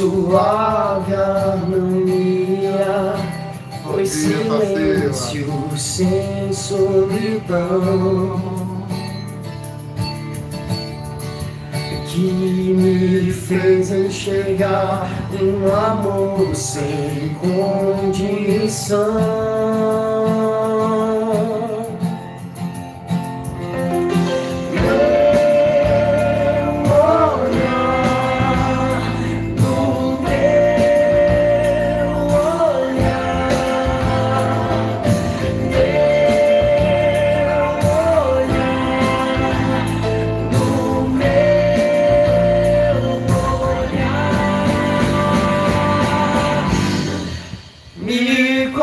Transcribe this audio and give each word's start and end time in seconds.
suave 0.00 1.14
harmonia. 1.14 3.14
Foi 3.84 4.06
silêncio 4.06 5.52
sem 5.76 6.50
solidão. 6.52 8.40
que 12.06 12.74
me 12.74 13.32
fez 13.32 13.90
enxergar 13.92 15.08
um 15.40 15.72
amor 15.72 16.56
sem 16.56 17.36
condição. 17.40 19.14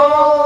como 0.07 0.36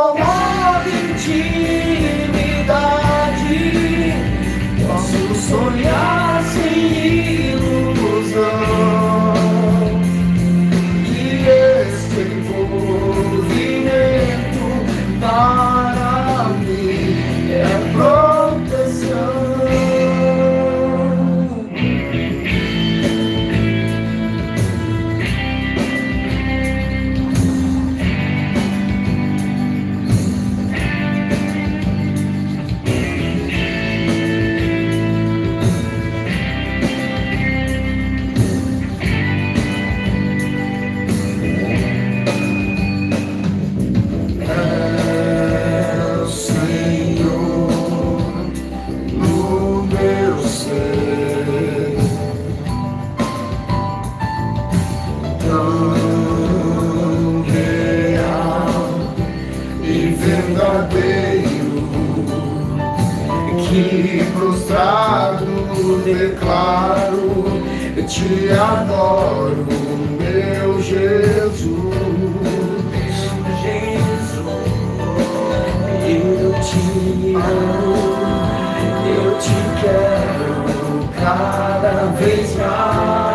te 79.42 79.82
quero 79.82 81.10
cada 81.20 82.12
vez 82.20 82.56
mais. 82.58 83.31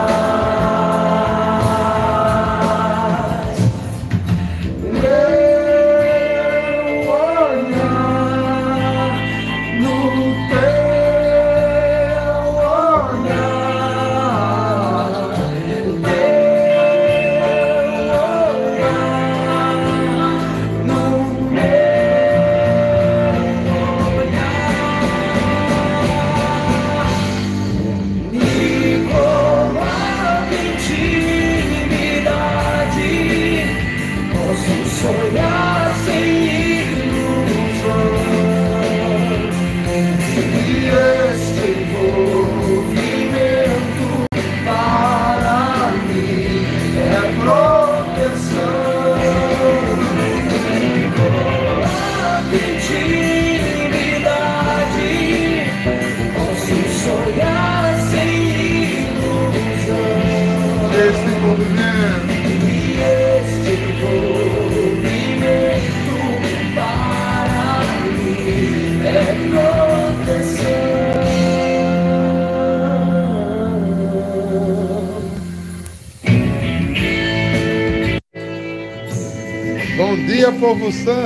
Povo 80.61 80.93
santo. 80.93 81.17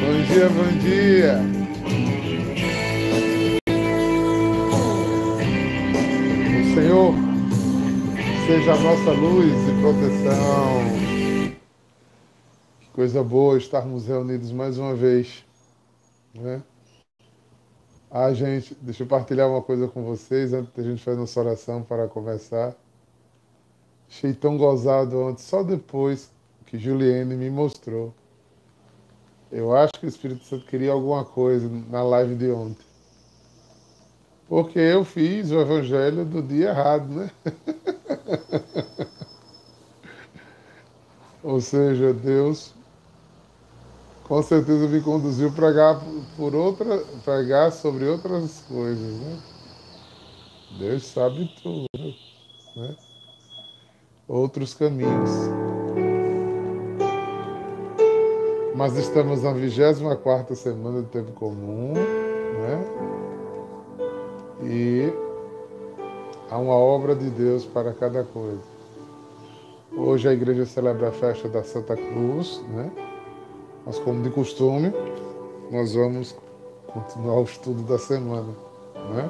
Bom 0.00 0.22
dia, 0.28 0.48
bom 0.50 0.78
dia. 0.78 1.40
O 6.60 6.74
Senhor 6.74 7.14
seja 8.46 8.74
a 8.74 8.78
nossa 8.78 9.10
luz 9.12 9.54
e 9.54 9.80
proteção. 9.80 11.56
Que 12.80 12.88
coisa 12.92 13.22
boa 13.24 13.56
estarmos 13.56 14.06
reunidos 14.06 14.52
mais 14.52 14.76
uma 14.76 14.94
vez. 14.94 15.42
Né? 16.34 16.62
Ah, 18.10 18.34
gente, 18.34 18.76
deixa 18.82 19.02
eu 19.02 19.06
partilhar 19.06 19.48
uma 19.48 19.62
coisa 19.62 19.88
com 19.88 20.02
vocês 20.02 20.52
antes 20.52 20.70
da 20.74 20.82
gente 20.82 21.02
fazer 21.02 21.16
nossa 21.16 21.40
oração 21.40 21.82
para 21.82 22.06
conversar. 22.06 22.76
Achei 24.10 24.34
tão 24.34 24.58
gozado 24.58 25.16
ontem, 25.20 25.40
só 25.40 25.62
depois 25.62 26.32
que 26.66 26.76
Juliane 26.76 27.36
me 27.36 27.48
mostrou. 27.48 28.12
Eu 29.52 29.74
acho 29.74 29.92
que 29.98 30.06
o 30.06 30.08
Espírito 30.08 30.44
Santo 30.44 30.66
queria 30.66 30.90
alguma 30.90 31.24
coisa 31.24 31.70
na 31.88 32.02
live 32.02 32.34
de 32.34 32.50
ontem. 32.50 32.84
Porque 34.48 34.80
eu 34.80 35.04
fiz 35.04 35.52
o 35.52 35.60
evangelho 35.60 36.24
do 36.24 36.42
dia 36.42 36.70
errado, 36.70 37.06
né? 37.08 37.30
Ou 41.42 41.60
seja, 41.60 42.12
Deus 42.12 42.74
com 44.24 44.42
certeza 44.42 44.86
me 44.88 45.00
conduziu 45.00 45.48
a 45.48 45.52
pregar 45.52 46.00
por 46.36 46.54
outra, 46.54 46.98
pregar 47.24 47.72
sobre 47.72 48.06
outras 48.06 48.60
coisas, 48.68 49.20
né? 49.20 49.38
Deus 50.78 51.04
sabe 51.04 51.48
tudo, 51.62 51.86
né? 52.76 52.96
Outros 54.30 54.72
caminhos. 54.74 55.30
Mas 58.76 58.96
estamos 58.96 59.42
na 59.42 59.52
24 59.52 60.54
semana 60.54 61.02
do 61.02 61.08
tempo 61.08 61.32
comum, 61.32 61.92
né? 61.92 62.84
E 64.62 65.12
há 66.48 66.56
uma 66.56 66.74
obra 66.74 67.14
de 67.14 67.28
Deus 67.28 67.66
para 67.66 67.92
cada 67.92 68.22
coisa. 68.22 68.62
Hoje 69.96 70.28
a 70.28 70.32
igreja 70.32 70.64
celebra 70.64 71.08
a 71.08 71.12
festa 71.12 71.48
da 71.48 71.64
Santa 71.64 71.96
Cruz, 71.96 72.62
né? 72.68 72.90
Mas 73.84 73.98
como 73.98 74.22
de 74.22 74.30
costume, 74.30 74.92
nós 75.72 75.94
vamos 75.94 76.36
continuar 76.86 77.40
o 77.40 77.42
estudo 77.42 77.82
da 77.82 77.98
semana, 77.98 78.54
né? 79.12 79.28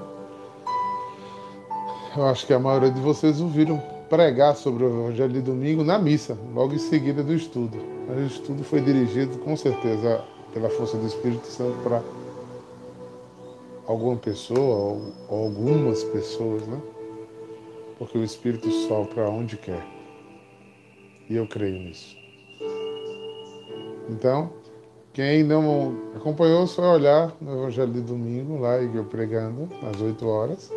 Eu 2.14 2.26
acho 2.26 2.47
que 2.47 2.52
a 2.52 2.58
maioria 2.58 2.91
de 2.91 3.00
vocês 3.00 3.41
ouviram 3.41 3.81
pregar 4.11 4.57
sobre 4.57 4.83
o 4.83 4.89
Evangelho 4.89 5.33
de 5.33 5.41
domingo 5.41 5.85
na 5.85 5.97
missa, 5.97 6.37
logo 6.53 6.75
em 6.75 6.79
seguida 6.79 7.23
do 7.23 7.33
estudo. 7.33 7.79
O 8.09 8.21
estudo 8.27 8.65
foi 8.65 8.81
dirigido, 8.81 9.39
com 9.39 9.57
certeza, 9.57 10.25
pela 10.53 10.69
força 10.69 10.97
do 10.97 11.07
Espírito 11.07 11.47
Santo 11.47 11.79
para 11.85 12.03
alguma 13.87 14.17
pessoa 14.17 15.01
ou 15.29 15.45
algumas 15.45 16.03
pessoas, 16.03 16.67
né? 16.67 16.81
Porque 17.99 18.19
o 18.19 18.25
Espírito 18.25 18.69
sopra 18.89 19.31
onde 19.31 19.57
quer. 19.57 19.87
E 21.29 21.37
eu 21.37 21.47
creio 21.47 21.79
nisso. 21.79 22.17
Então, 24.09 24.51
quem 25.12 25.45
não 25.45 25.95
acompanhou, 26.17 26.67
só 26.67 26.95
olhar 26.95 27.33
no 27.41 27.53
Evangelho 27.53 27.93
de 27.93 28.01
domingo, 28.01 28.59
lá 28.59 28.83
eu 28.83 29.05
pregando, 29.05 29.69
às 29.89 30.01
8 30.01 30.27
horas. 30.27 30.73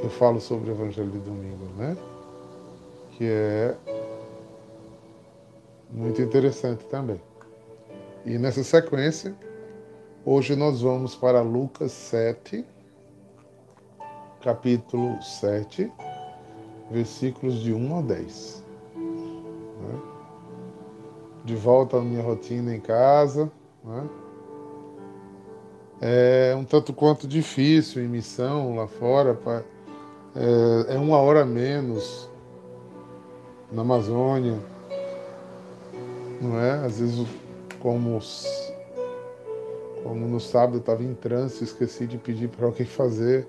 Eu 0.00 0.08
falo 0.08 0.40
sobre 0.40 0.70
o 0.70 0.74
Evangelho 0.74 1.10
de 1.10 1.18
domingo, 1.18 1.64
né? 1.76 1.96
Que 3.18 3.24
é 3.24 3.76
muito 5.90 6.22
interessante 6.22 6.84
também. 6.84 7.20
E 8.24 8.38
nessa 8.38 8.62
sequência, 8.62 9.34
hoje 10.24 10.54
nós 10.54 10.82
vamos 10.82 11.16
para 11.16 11.42
Lucas 11.42 11.90
7, 11.90 12.64
capítulo 14.40 15.20
7, 15.20 15.92
versículos 16.92 17.60
de 17.60 17.74
1 17.74 17.98
a 17.98 18.02
10 18.02 18.68
de 21.48 21.56
volta 21.56 21.96
à 21.96 22.00
minha 22.02 22.22
rotina 22.22 22.74
em 22.74 22.80
casa. 22.80 23.50
Né? 23.82 24.08
É 26.00 26.54
um 26.54 26.64
tanto 26.64 26.92
quanto 26.92 27.26
difícil 27.26 28.04
em 28.04 28.06
missão 28.06 28.76
lá 28.76 28.86
fora. 28.86 29.34
Pra, 29.34 29.64
é, 30.36 30.94
é 30.94 30.98
uma 30.98 31.16
hora 31.16 31.44
menos 31.46 32.27
na 33.70 33.82
Amazônia. 33.82 34.58
Não 36.40 36.58
é? 36.60 36.84
Às 36.84 37.00
vezes, 37.00 37.26
como, 37.80 38.20
como 40.02 40.26
no 40.26 40.40
sábado 40.40 40.76
eu 40.76 40.80
estava 40.80 41.02
em 41.02 41.14
trânsito, 41.14 41.64
esqueci 41.64 42.06
de 42.06 42.18
pedir 42.18 42.48
para 42.48 42.66
alguém 42.66 42.86
fazer. 42.86 43.46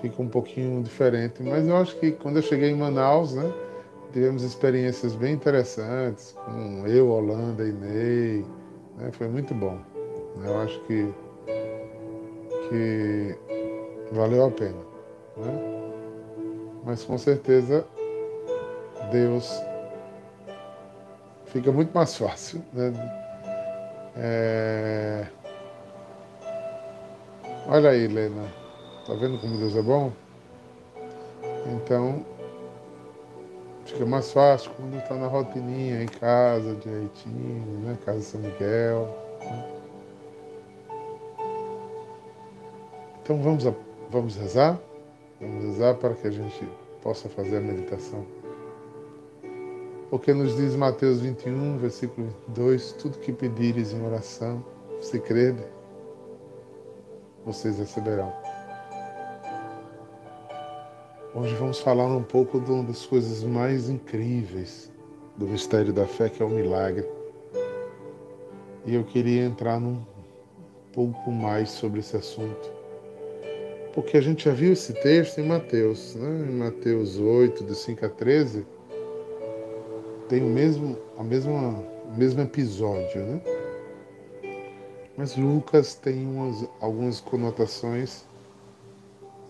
Fica 0.00 0.22
um 0.22 0.28
pouquinho 0.28 0.82
diferente. 0.82 1.42
Mas 1.42 1.66
eu 1.66 1.76
acho 1.76 1.96
que 1.98 2.12
quando 2.12 2.36
eu 2.36 2.42
cheguei 2.42 2.70
em 2.70 2.76
Manaus, 2.76 3.34
né? 3.34 3.52
tivemos 4.12 4.42
experiências 4.42 5.14
bem 5.14 5.34
interessantes 5.34 6.36
com 6.44 6.86
eu, 6.86 7.08
Holanda 7.10 7.64
e 7.64 7.72
Ney. 7.72 8.46
Né? 8.96 9.10
Foi 9.12 9.28
muito 9.28 9.54
bom. 9.54 9.78
Eu 10.44 10.58
acho 10.58 10.80
que, 10.82 11.12
que 12.68 13.36
valeu 14.12 14.46
a 14.46 14.50
pena. 14.50 14.78
Né? 15.36 15.92
Mas 16.84 17.02
com 17.02 17.18
certeza 17.18 17.84
Deus 19.10 19.52
fica 21.46 21.72
muito 21.72 21.92
mais 21.92 22.16
fácil. 22.16 22.62
Né? 22.72 22.92
É... 24.16 25.26
Olha 27.66 27.90
aí, 27.90 28.04
Helena. 28.04 28.44
Tá 29.06 29.14
vendo 29.14 29.38
como 29.40 29.58
Deus 29.58 29.76
é 29.76 29.82
bom? 29.82 30.12
Então, 31.66 32.24
Fica 33.88 34.04
mais 34.04 34.30
fácil 34.30 34.70
quando 34.76 34.98
está 34.98 35.14
na 35.14 35.26
rotininha, 35.26 36.02
em 36.02 36.06
casa, 36.06 36.74
direitinho, 36.74 37.80
né? 37.80 37.96
Casa 38.04 38.20
São 38.20 38.40
Miguel. 38.42 39.08
Né? 39.40 39.64
Então 43.22 43.40
vamos, 43.40 43.66
a, 43.66 43.72
vamos 44.10 44.36
rezar? 44.36 44.78
Vamos 45.40 45.64
rezar 45.64 45.94
para 45.94 46.12
que 46.12 46.26
a 46.26 46.30
gente 46.30 46.68
possa 47.02 47.30
fazer 47.30 47.56
a 47.56 47.60
meditação. 47.60 48.26
Porque 50.10 50.32
nos 50.32 50.56
diz 50.56 50.74
Mateus 50.74 51.20
21, 51.20 51.76
versículo 51.76 52.34
2, 52.48 52.92
tudo 52.92 53.18
que 53.18 53.30
pedires 53.30 53.92
em 53.92 54.02
oração, 54.06 54.64
se 55.02 55.20
crede, 55.20 55.62
vocês 57.44 57.78
receberão. 57.78 58.32
Hoje 61.34 61.54
vamos 61.56 61.78
falar 61.80 62.06
um 62.06 62.22
pouco 62.22 62.58
de 62.58 62.70
uma 62.70 62.84
das 62.84 63.04
coisas 63.04 63.44
mais 63.44 63.90
incríveis 63.90 64.90
do 65.36 65.46
mistério 65.46 65.92
da 65.92 66.06
fé, 66.06 66.30
que 66.30 66.42
é 66.42 66.46
o 66.46 66.48
milagre. 66.48 67.06
E 68.86 68.94
eu 68.94 69.04
queria 69.04 69.44
entrar 69.44 69.78
num 69.78 70.02
pouco 70.90 71.30
mais 71.30 71.68
sobre 71.68 72.00
esse 72.00 72.16
assunto. 72.16 72.72
Porque 73.92 74.16
a 74.16 74.22
gente 74.22 74.46
já 74.46 74.54
viu 74.54 74.72
esse 74.72 74.94
texto 74.94 75.38
em 75.38 75.46
Mateus, 75.46 76.14
né? 76.14 76.46
em 76.48 76.54
Mateus 76.54 77.18
8, 77.18 77.62
de 77.62 77.74
5 77.74 78.06
a 78.06 78.08
13, 78.08 78.66
tem 80.28 80.42
o 80.42 80.46
mesmo, 80.46 80.96
a 81.18 81.24
mesma, 81.24 81.52
o 81.52 82.16
mesmo 82.16 82.40
episódio, 82.42 83.22
né? 83.22 83.40
Mas 85.16 85.36
Lucas 85.36 85.94
tem 85.94 86.26
umas, 86.26 86.68
algumas 86.80 87.20
conotações 87.20 88.24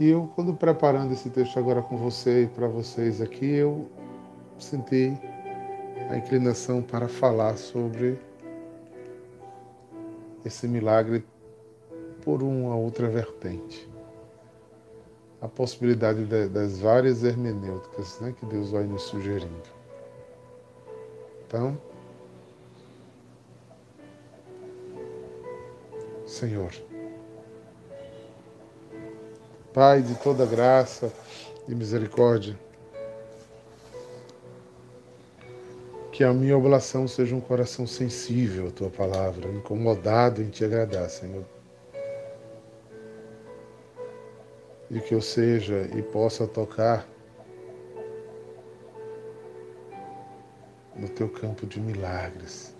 e 0.00 0.10
eu, 0.10 0.30
quando 0.36 0.54
preparando 0.54 1.12
esse 1.12 1.28
texto 1.28 1.58
agora 1.58 1.82
com 1.82 1.96
você 1.96 2.44
e 2.44 2.46
para 2.46 2.68
vocês 2.68 3.20
aqui, 3.20 3.46
eu 3.46 3.90
senti 4.56 5.12
a 6.08 6.16
inclinação 6.16 6.80
para 6.80 7.08
falar 7.08 7.56
sobre 7.56 8.16
esse 10.44 10.68
milagre 10.68 11.26
por 12.22 12.44
uma 12.44 12.76
outra 12.76 13.08
vertente. 13.08 13.90
A 15.40 15.48
possibilidade 15.48 16.24
de, 16.24 16.48
das 16.48 16.78
várias 16.78 17.24
hermenêuticas 17.24 18.20
né, 18.20 18.32
que 18.38 18.46
Deus 18.46 18.70
vai 18.70 18.84
nos 18.84 19.02
sugerindo. 19.02 19.77
Então, 21.48 21.80
Senhor, 26.26 26.70
Pai 29.72 30.02
de 30.02 30.14
toda 30.16 30.44
graça 30.44 31.10
e 31.66 31.74
misericórdia, 31.74 32.54
que 36.12 36.22
a 36.22 36.34
minha 36.34 36.58
oblação 36.58 37.08
seja 37.08 37.34
um 37.34 37.40
coração 37.40 37.86
sensível 37.86 38.68
à 38.68 38.70
tua 38.70 38.90
palavra, 38.90 39.48
incomodado 39.48 40.42
em 40.42 40.50
te 40.50 40.66
agradar, 40.66 41.08
Senhor. 41.08 41.46
E 44.90 45.00
que 45.00 45.14
eu 45.14 45.22
seja 45.22 45.88
e 45.96 46.02
possa 46.02 46.46
tocar 46.46 47.08
no 50.98 51.08
teu 51.08 51.28
campo 51.28 51.66
de 51.66 51.80
milagres, 51.80 52.74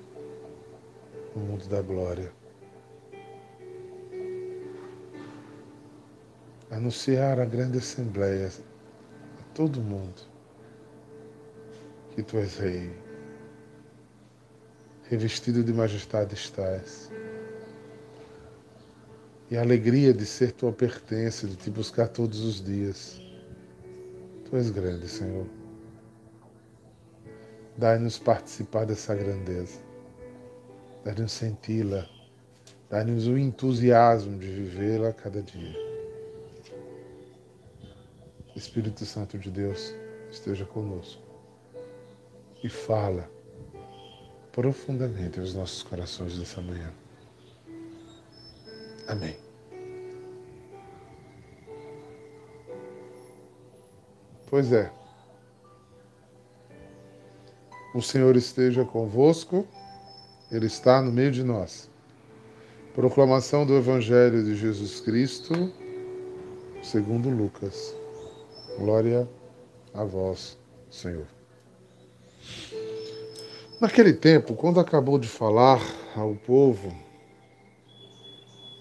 no 1.34 1.42
mundo 1.42 1.68
da 1.68 1.80
glória. 1.80 2.32
anunciar 6.70 7.40
a 7.40 7.44
grande 7.44 7.78
assembleia 7.78 8.52
a 9.40 9.54
todo 9.54 9.80
mundo 9.80 10.22
que 12.14 12.22
tu 12.22 12.36
és 12.38 12.56
rei, 12.56 12.90
revestido 15.08 15.62
de 15.62 15.72
majestade 15.72 16.34
estás. 16.34 17.10
E 19.50 19.56
a 19.56 19.62
alegria 19.62 20.12
de 20.12 20.26
ser 20.26 20.52
tua 20.52 20.72
pertença, 20.72 21.46
de 21.46 21.56
te 21.56 21.70
buscar 21.70 22.08
todos 22.08 22.40
os 22.40 22.62
dias. 22.62 23.18
Tu 24.44 24.56
és 24.56 24.68
grande, 24.68 25.08
Senhor. 25.08 25.46
Dai-nos 27.78 28.18
participar 28.18 28.84
dessa 28.84 29.14
grandeza. 29.14 29.78
Dai-nos 31.04 31.30
senti-la. 31.30 32.08
Dai-nos 32.90 33.28
o 33.28 33.38
entusiasmo 33.38 34.36
de 34.36 34.48
vivê-la 34.48 35.10
a 35.10 35.12
cada 35.12 35.40
dia. 35.40 35.76
Espírito 38.56 39.06
Santo 39.06 39.38
de 39.38 39.48
Deus 39.48 39.94
esteja 40.28 40.64
conosco 40.64 41.22
e 42.64 42.68
fala 42.68 43.30
profundamente 44.50 45.38
aos 45.38 45.54
nossos 45.54 45.84
corações 45.84 46.36
nessa 46.36 46.60
manhã. 46.60 46.92
Amém. 49.06 49.36
Pois 54.50 54.72
é. 54.72 54.97
O 57.98 58.00
Senhor 58.00 58.36
esteja 58.36 58.84
convosco, 58.84 59.66
Ele 60.52 60.66
está 60.66 61.02
no 61.02 61.10
meio 61.10 61.32
de 61.32 61.42
nós. 61.42 61.90
Proclamação 62.94 63.66
do 63.66 63.76
Evangelho 63.76 64.44
de 64.44 64.54
Jesus 64.54 65.00
Cristo, 65.00 65.72
segundo 66.80 67.28
Lucas. 67.28 67.92
Glória 68.78 69.28
a 69.92 70.04
vós, 70.04 70.56
Senhor. 70.88 71.26
Naquele 73.80 74.12
tempo, 74.12 74.54
quando 74.54 74.78
acabou 74.78 75.18
de 75.18 75.26
falar 75.26 75.82
ao 76.14 76.36
povo, 76.36 76.94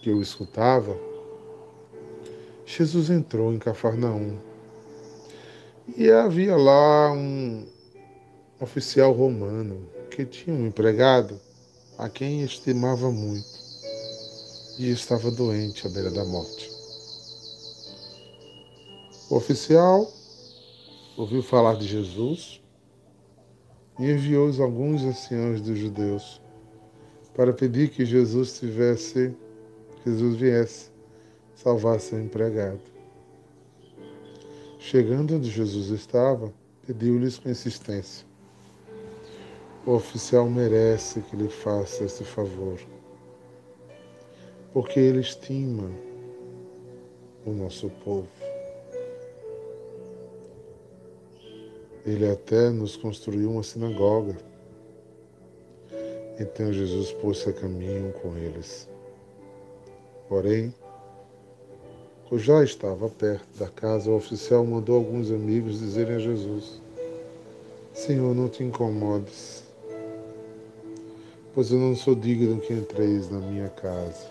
que 0.03 0.11
eu 0.11 0.21
escutava, 0.21 0.95
Jesus 2.67 3.09
entrou 3.09 3.51
em 3.51 3.57
Cafarnaum 3.57 4.37
e 5.97 6.07
havia 6.11 6.55
lá 6.55 7.11
um 7.11 7.65
oficial 8.59 9.11
romano 9.11 9.87
que 10.09 10.25
tinha 10.25 10.55
um 10.55 10.67
empregado 10.67 11.39
a 11.97 12.09
quem 12.09 12.43
estimava 12.43 13.11
muito 13.11 13.47
e 14.79 14.89
estava 14.91 15.29
doente 15.29 15.85
à 15.85 15.89
beira 15.89 16.11
da 16.11 16.25
morte. 16.25 16.71
O 19.29 19.35
oficial 19.35 20.11
ouviu 21.17 21.43
falar 21.43 21.75
de 21.75 21.87
Jesus 21.87 22.61
e 23.99 24.09
enviou 24.09 24.49
alguns 24.61 25.01
anciãos 25.03 25.61
dos 25.61 25.77
judeus 25.77 26.41
para 27.35 27.53
pedir 27.53 27.89
que 27.89 28.05
Jesus 28.05 28.57
tivesse, 28.59 29.35
Jesus 30.05 30.35
viesse 30.35 30.89
salvar 31.55 31.99
seu 31.99 32.19
empregado. 32.19 32.81
Chegando 34.79 35.35
onde 35.35 35.49
Jesus 35.49 35.89
estava, 35.89 36.53
pediu-lhes 36.85 37.37
com 37.37 37.49
insistência: 37.49 38.25
O 39.87 39.93
oficial 39.93 40.49
merece 40.49 41.21
que 41.21 41.35
lhe 41.37 41.47
faça 41.47 42.03
esse 42.03 42.25
favor, 42.25 42.77
porque 44.73 44.99
ele 44.99 45.21
estima 45.21 45.89
o 47.45 47.51
nosso 47.51 47.89
povo. 48.03 48.27
Ele 52.05 52.29
até 52.29 52.69
nos 52.69 52.97
construiu 52.97 53.49
uma 53.49 53.63
sinagoga. 53.63 54.35
Então 56.37 56.73
Jesus 56.73 57.13
pôs-se 57.13 57.49
a 57.49 57.53
caminho 57.53 58.11
com 58.21 58.35
eles. 58.35 58.89
Porém, 60.27 60.75
quando 62.27 62.41
já 62.41 62.61
estava 62.61 63.07
perto 63.07 63.57
da 63.57 63.69
casa, 63.69 64.11
o 64.11 64.17
oficial 64.17 64.65
mandou 64.65 64.97
alguns 64.97 65.31
amigos 65.31 65.79
dizerem 65.79 66.17
a 66.17 66.19
Jesus: 66.19 66.81
Senhor, 67.93 68.35
não 68.35 68.49
te 68.49 68.65
incomodes, 68.65 69.66
pois 71.57 71.71
eu 71.71 71.79
não 71.79 71.95
sou 71.95 72.13
digno 72.13 72.61
que 72.61 72.71
entreis 72.71 73.31
na 73.31 73.39
minha 73.39 73.67
casa. 73.69 74.29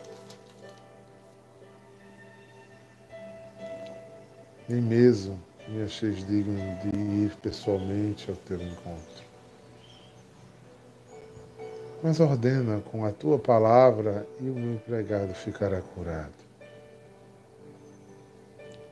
Nem 4.69 4.81
mesmo 4.81 5.37
me 5.67 5.83
acheis 5.83 6.25
digno 6.25 6.57
de 6.85 6.97
ir 6.97 7.35
pessoalmente 7.43 8.31
ao 8.31 8.37
teu 8.37 8.63
encontro. 8.63 9.25
Mas 12.01 12.21
ordena 12.21 12.81
com 12.93 13.05
a 13.05 13.11
tua 13.11 13.41
palavra 13.41 14.25
e 14.41 14.49
o 14.49 14.55
meu 14.55 14.75
empregado 14.75 15.35
ficará 15.35 15.81
curado. 15.81 16.31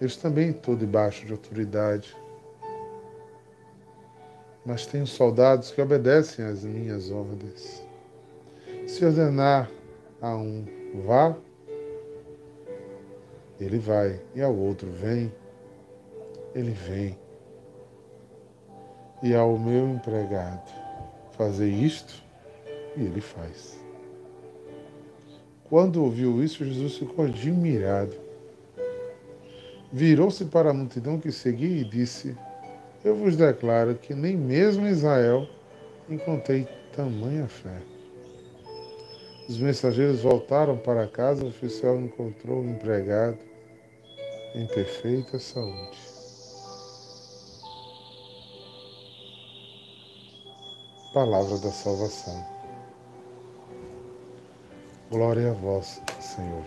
Eu 0.01 0.11
também 0.17 0.51
estou 0.51 0.75
debaixo 0.75 1.25
de 1.25 1.31
autoridade. 1.31 2.17
Mas 4.67 4.87
tenho 4.87 5.07
soldados 5.07 5.71
que 5.71 5.81
obedecem 5.81 6.45
às 6.45 6.65
minhas 6.65 7.13
ordens. 7.13 7.84
Se 8.87 9.05
ordenar 9.05 9.71
a 10.21 10.35
um 10.37 10.65
vá, 11.07 11.35
ele 13.61 13.79
vai, 13.79 14.21
e 14.35 14.43
ao 14.43 14.55
outro 14.55 14.91
vem, 14.91 15.33
ele 16.55 16.71
vem. 16.71 17.19
E 19.23 19.35
ao 19.35 19.59
meu 19.59 19.89
empregado 19.89 20.71
fazer 21.37 21.71
isto, 21.71 22.23
e 22.97 23.03
ele 23.03 23.21
faz. 23.21 23.79
Quando 25.65 26.03
ouviu 26.03 26.43
isso, 26.43 26.65
Jesus 26.65 26.99
ficou 26.99 27.25
admirado 27.25 28.25
virou-se 29.95 30.45
para 30.47 30.71
a 30.71 30.75
multidão 30.75 31.21
que 31.21 31.31
seguia 31.31 31.81
e 31.81 31.85
disse: 31.85 32.37
Eu 33.05 33.15
vos 33.15 33.37
declaro 33.37 33.95
que 33.95 34.13
nem 34.13 34.37
mesmo 34.37 34.85
em 34.85 34.91
Israel 34.91 35.49
encontrei 36.11 36.67
tamanha 36.95 37.47
fé. 37.47 37.94
Os 39.47 39.59
mensageiros 39.59 40.23
voltaram 40.23 40.77
para 40.79 41.07
casa, 41.07 41.45
o 41.45 41.49
oficial 41.49 42.01
encontrou 42.01 42.63
o 42.63 42.71
empregado 42.71 43.39
em 44.55 44.67
perfeita 44.67 45.39
saúde. 45.39 45.99
Palavra 51.13 51.59
da 51.59 51.71
salvação. 51.71 52.45
Glória 55.11 55.51
a 55.51 55.55
vós, 55.55 56.01
Senhor. 56.21 56.65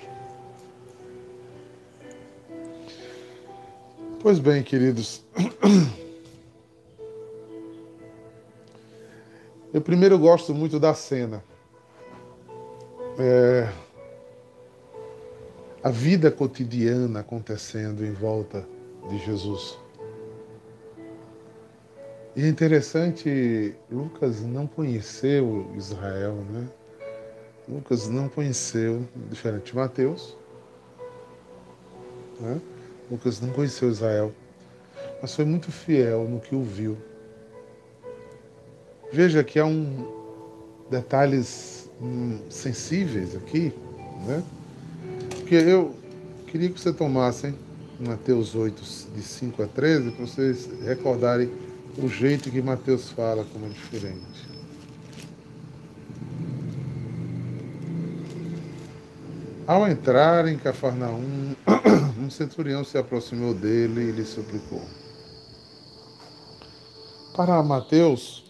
Pois 4.22 4.38
bem, 4.40 4.62
queridos, 4.62 5.24
eu 9.74 9.82
primeiro 9.82 10.20
gosto 10.20 10.54
muito 10.54 10.80
da 10.80 10.94
cena. 10.94 11.44
É, 13.20 13.68
a 15.84 15.90
vida 15.90 16.30
cotidiana 16.30 17.22
acontecendo 17.22 18.06
em 18.06 18.12
volta 18.12 18.64
de 19.10 19.18
Jesus. 19.26 19.80
E 22.36 22.44
é 22.44 22.48
interessante, 22.48 23.74
Lucas 23.90 24.42
não 24.44 24.68
conheceu 24.68 25.72
Israel, 25.76 26.36
né? 26.52 26.68
Lucas 27.68 28.08
não 28.08 28.30
conheceu, 28.30 29.08
diferente 29.32 29.72
de 29.72 29.76
Mateus, 29.76 30.38
né? 32.40 32.62
Lucas 33.10 33.42
não 33.42 33.50
conheceu 33.50 33.90
Israel, 33.90 34.32
mas 35.22 35.34
foi 35.34 35.46
muito 35.46 35.72
fiel 35.72 36.28
no 36.28 36.40
que 36.40 36.54
ouviu. 36.54 36.98
Veja 39.12 39.44
que 39.44 39.58
há 39.58 39.66
um 39.66 40.06
detalhes 40.92 41.77
hum, 42.02 42.40
sensíveis 42.50 43.36
aqui, 43.36 43.74
né? 44.26 44.44
Porque 45.30 45.56
eu 45.56 45.96
queria 46.48 46.70
que 46.70 46.80
você 46.80 46.92
tomassem 46.92 47.56
Mateus 48.00 48.54
8, 48.54 48.82
de 49.16 49.22
5 49.22 49.64
a 49.64 49.68
13, 49.68 50.12
para 50.12 50.26
vocês 50.26 50.70
recordarem 50.84 51.50
o 51.98 52.08
jeito 52.08 52.52
que 52.52 52.62
Mateus 52.62 53.10
fala 53.10 53.44
como 53.52 53.66
é 53.66 53.70
diferente. 53.70 54.48
Ao 59.66 59.86
entrar 59.88 60.48
em 60.48 60.58
Cafarnaum, 60.58 61.54
um 62.22 62.30
centurião 62.30 62.84
se 62.86 62.98
aproximou 62.98 63.54
dele 63.54 64.10
e 64.10 64.12
lhe 64.12 64.24
suplicou. 64.24 64.82
Para 67.36 67.62
Mateus, 67.62 68.46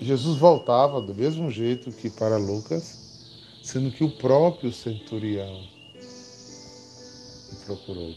Jesus 0.00 0.38
voltava 0.38 1.00
do 1.00 1.14
mesmo 1.14 1.50
jeito 1.50 1.92
que 1.92 2.08
para 2.08 2.38
Lucas, 2.38 2.98
sendo 3.62 3.90
que 3.90 4.02
o 4.02 4.10
próprio 4.10 4.72
centurião 4.72 5.62
o 7.52 7.56
procurou. 7.66 8.14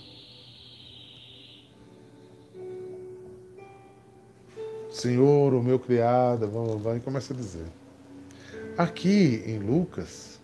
Senhor, 4.90 5.54
o 5.54 5.62
meu 5.62 5.78
criado, 5.78 6.48
vamos, 6.48 6.82
vamos, 6.82 7.00
e 7.00 7.02
começa 7.02 7.34
a 7.34 7.36
dizer. 7.36 7.66
Aqui 8.78 9.44
em 9.46 9.60
Lucas, 9.60 10.40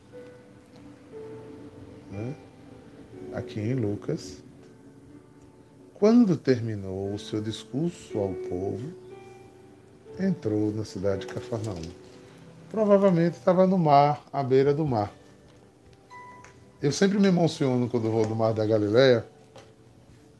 né, 2.11 2.35
aqui 3.33 3.61
em 3.61 3.75
Lucas, 3.75 4.43
quando 5.93 6.35
terminou 6.35 7.13
o 7.13 7.19
seu 7.19 7.39
discurso 7.39 8.17
ao 8.17 8.33
povo, 8.33 9.08
entrou 10.19 10.71
na 10.71 10.83
cidade 10.83 11.25
de 11.25 11.33
Cafarnaum. 11.33 11.81
Provavelmente 12.69 13.35
estava 13.37 13.65
no 13.65 13.77
mar, 13.77 14.23
à 14.31 14.43
beira 14.43 14.73
do 14.73 14.85
mar. 14.85 15.11
Eu 16.81 16.91
sempre 16.91 17.19
me 17.19 17.27
emociono 17.27 17.89
quando 17.89 18.09
vou 18.09 18.25
do 18.25 18.35
Mar 18.35 18.53
da 18.53 18.65
Galileia, 18.65 19.25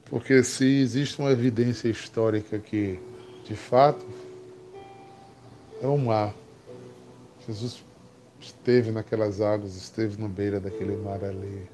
porque 0.06 0.42
se 0.44 0.64
existe 0.66 1.20
uma 1.20 1.32
evidência 1.32 1.90
histórica 1.90 2.58
que, 2.58 2.98
de 3.44 3.56
fato, 3.56 4.06
é 5.82 5.88
o 5.88 5.98
mar. 5.98 6.34
Jesus 7.46 7.84
esteve 8.40 8.92
naquelas 8.92 9.42
águas, 9.42 9.76
esteve 9.76 10.22
na 10.22 10.30
beira 10.30 10.60
daquele 10.62 10.96
mar 10.96 11.24
ali. 11.24 11.68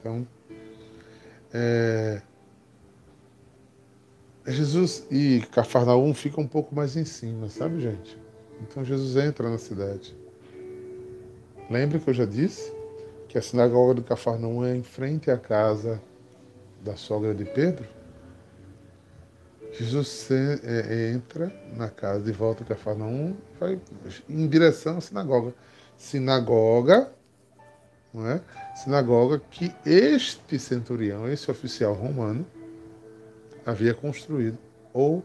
Então, 0.00 0.26
é, 1.54 2.22
Jesus 4.46 5.06
e 5.10 5.40
Cafarnaum 5.52 6.12
ficam 6.12 6.44
um 6.44 6.48
pouco 6.48 6.74
mais 6.74 6.96
em 6.96 7.04
cima, 7.04 7.48
sabe, 7.48 7.80
gente? 7.80 8.18
Então 8.60 8.84
Jesus 8.84 9.16
entra 9.16 9.48
na 9.48 9.58
cidade. 9.58 10.16
Lembra 11.70 11.98
que 11.98 12.08
eu 12.08 12.14
já 12.14 12.24
disse 12.24 12.72
que 13.28 13.38
a 13.38 13.42
sinagoga 13.42 13.94
de 13.94 14.02
Cafarnaum 14.02 14.64
é 14.64 14.76
em 14.76 14.82
frente 14.82 15.30
à 15.30 15.38
casa 15.38 16.00
da 16.82 16.96
sogra 16.96 17.34
de 17.34 17.44
Pedro? 17.44 17.86
Jesus 19.72 20.28
é, 20.30 21.10
entra 21.12 21.50
na 21.74 21.88
casa 21.88 22.24
de 22.24 22.32
volta 22.32 22.62
a 22.62 22.66
Cafarnaum 22.66 23.34
vai 23.58 23.80
em 24.28 24.46
direção 24.46 24.98
à 24.98 25.00
sinagoga. 25.00 25.54
Sinagoga 25.96 27.10
não 28.12 28.28
é? 28.28 28.40
Sinagoga 28.76 29.40
que 29.50 29.74
este 29.86 30.58
centurião, 30.58 31.28
esse 31.28 31.50
oficial 31.50 31.94
romano, 31.94 32.46
havia 33.64 33.94
construído, 33.94 34.58
ou, 34.92 35.22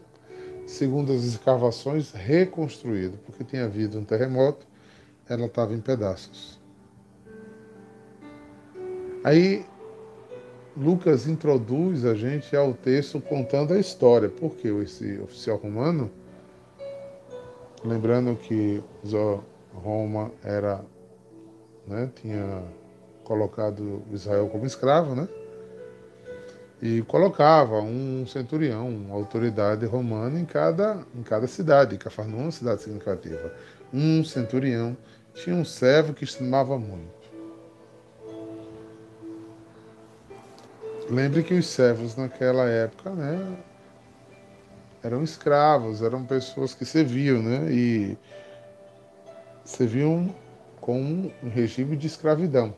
segundo 0.66 1.12
as 1.12 1.24
escavações, 1.24 2.12
reconstruído, 2.12 3.18
porque 3.26 3.44
tinha 3.44 3.64
havido 3.64 3.98
um 3.98 4.04
terremoto, 4.04 4.66
ela 5.28 5.46
estava 5.46 5.74
em 5.74 5.80
pedaços. 5.80 6.58
Aí 9.24 9.66
Lucas 10.76 11.26
introduz 11.26 12.04
a 12.04 12.14
gente 12.14 12.54
ao 12.56 12.72
texto 12.72 13.20
contando 13.20 13.74
a 13.74 13.78
história, 13.78 14.28
porque 14.28 14.68
esse 14.68 15.18
oficial 15.18 15.56
romano, 15.56 16.10
lembrando 17.84 18.36
que 18.36 18.82
Roma 19.74 20.30
era, 20.42 20.84
né, 21.86 22.10
tinha 22.14 22.62
colocado 23.24 24.02
Israel 24.12 24.48
como 24.48 24.66
escravo, 24.66 25.14
né? 25.14 25.28
E 26.80 27.02
colocava 27.02 27.80
um 27.80 28.24
centurião, 28.26 28.88
uma 28.88 29.14
autoridade 29.14 29.84
romana 29.84 30.38
em 30.38 30.44
cada, 30.44 30.98
em 31.14 31.22
cada 31.22 31.46
cidade. 31.46 31.98
Cafarnaum 31.98 32.40
é 32.40 32.42
uma 32.44 32.52
cidade 32.52 32.82
significativa. 32.82 33.52
Um 33.92 34.22
centurião 34.22 34.96
tinha 35.34 35.56
um 35.56 35.64
servo 35.64 36.14
que 36.14 36.24
estimava 36.24 36.78
muito. 36.78 37.18
Lembre 41.10 41.42
que 41.42 41.54
os 41.54 41.66
servos 41.66 42.16
naquela 42.16 42.68
época, 42.68 43.10
né, 43.10 43.56
eram 45.02 45.22
escravos, 45.24 46.02
eram 46.02 46.24
pessoas 46.24 46.74
que 46.74 46.84
serviam, 46.84 47.42
né, 47.42 47.72
e 47.72 48.18
serviam 49.64 50.34
com 50.80 51.32
um 51.42 51.48
regime 51.48 51.96
de 51.96 52.06
escravidão. 52.06 52.74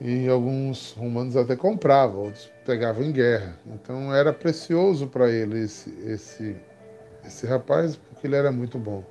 E 0.00 0.28
alguns 0.28 0.92
romanos 0.92 1.36
até 1.36 1.56
compravam, 1.56 2.24
outros 2.24 2.50
pegavam 2.64 3.02
em 3.02 3.12
guerra. 3.12 3.58
Então 3.66 4.14
era 4.14 4.32
precioso 4.32 5.06
para 5.06 5.30
ele 5.30 5.60
esse, 5.60 5.90
esse, 6.04 6.56
esse 7.24 7.46
rapaz, 7.46 7.96
porque 7.96 8.26
ele 8.26 8.36
era 8.36 8.52
muito 8.52 8.78
bom. 8.78 9.02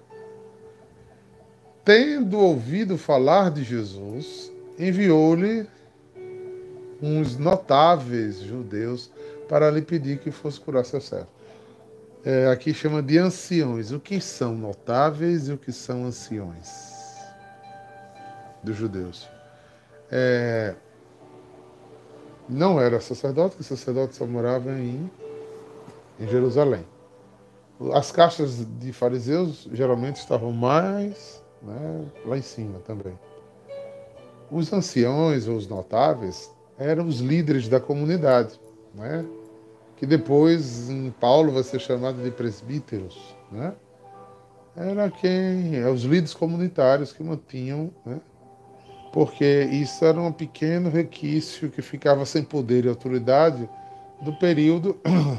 Tendo 1.84 2.40
ouvido 2.40 2.98
falar 2.98 3.52
de 3.52 3.64
Jesus, 3.64 4.52
enviou-lhe 4.78 5.68
uns 7.02 7.38
notáveis 7.38 8.40
judeus 8.40 9.12
para 9.48 9.70
lhe 9.70 9.82
pedir 9.82 10.20
que 10.20 10.32
fosse 10.32 10.60
curar 10.60 10.86
seu 10.86 11.02
servo. 11.02 11.28
É, 12.24 12.48
aqui 12.48 12.74
chama 12.74 13.04
de 13.04 13.20
anciões. 13.20 13.92
O 13.92 14.00
que 14.00 14.20
são 14.20 14.56
notáveis 14.56 15.48
e 15.48 15.54
o 15.54 15.58
que 15.58 15.72
são 15.72 16.06
anciões 16.06 16.96
dos 18.64 18.76
judeus? 18.76 19.35
É, 20.12 20.76
não 22.48 22.80
era 22.80 23.00
sacerdote, 23.00 23.58
que 23.58 23.64
sacerdote 23.64 24.16
só 24.16 24.26
morava 24.26 24.72
em, 24.72 25.10
em 26.20 26.28
Jerusalém. 26.28 26.86
As 27.94 28.12
caixas 28.12 28.66
de 28.80 28.94
fariseus 28.94 29.68
geralmente 29.74 30.18
estavam 30.18 30.52
mais 30.52 31.44
né, 31.62 32.06
lá 32.26 32.38
em 32.38 32.42
cima 32.42 32.80
também. 32.80 33.18
Os 34.50 34.72
anciões 34.72 35.48
ou 35.48 35.58
os 35.58 35.68
notáveis 35.68 36.52
eram 36.78 37.08
os 37.08 37.20
líderes 37.20 37.68
da 37.68 37.80
comunidade, 37.80 38.60
né? 38.94 39.26
que 39.98 40.06
depois 40.06 40.90
em 40.90 41.10
Paulo 41.10 41.52
vai 41.52 41.64
ser 41.64 41.80
chamado 41.80 42.22
de 42.22 42.30
presbíteros. 42.30 43.36
Né? 43.52 43.74
Era 44.76 45.10
quem? 45.10 45.78
É 45.78 45.90
os 45.90 46.04
líderes 46.04 46.34
comunitários 46.34 47.14
que 47.14 47.24
mantinham, 47.24 47.92
né? 48.06 48.20
Porque 49.16 49.46
isso 49.72 50.04
era 50.04 50.20
um 50.20 50.30
pequeno 50.30 50.90
requisito 50.90 51.70
que 51.70 51.82
ficava 51.82 52.26
sem 52.26 52.44
poder 52.44 52.84
e 52.84 52.90
autoridade 52.90 53.70
do 54.20 54.34
período 54.34 54.98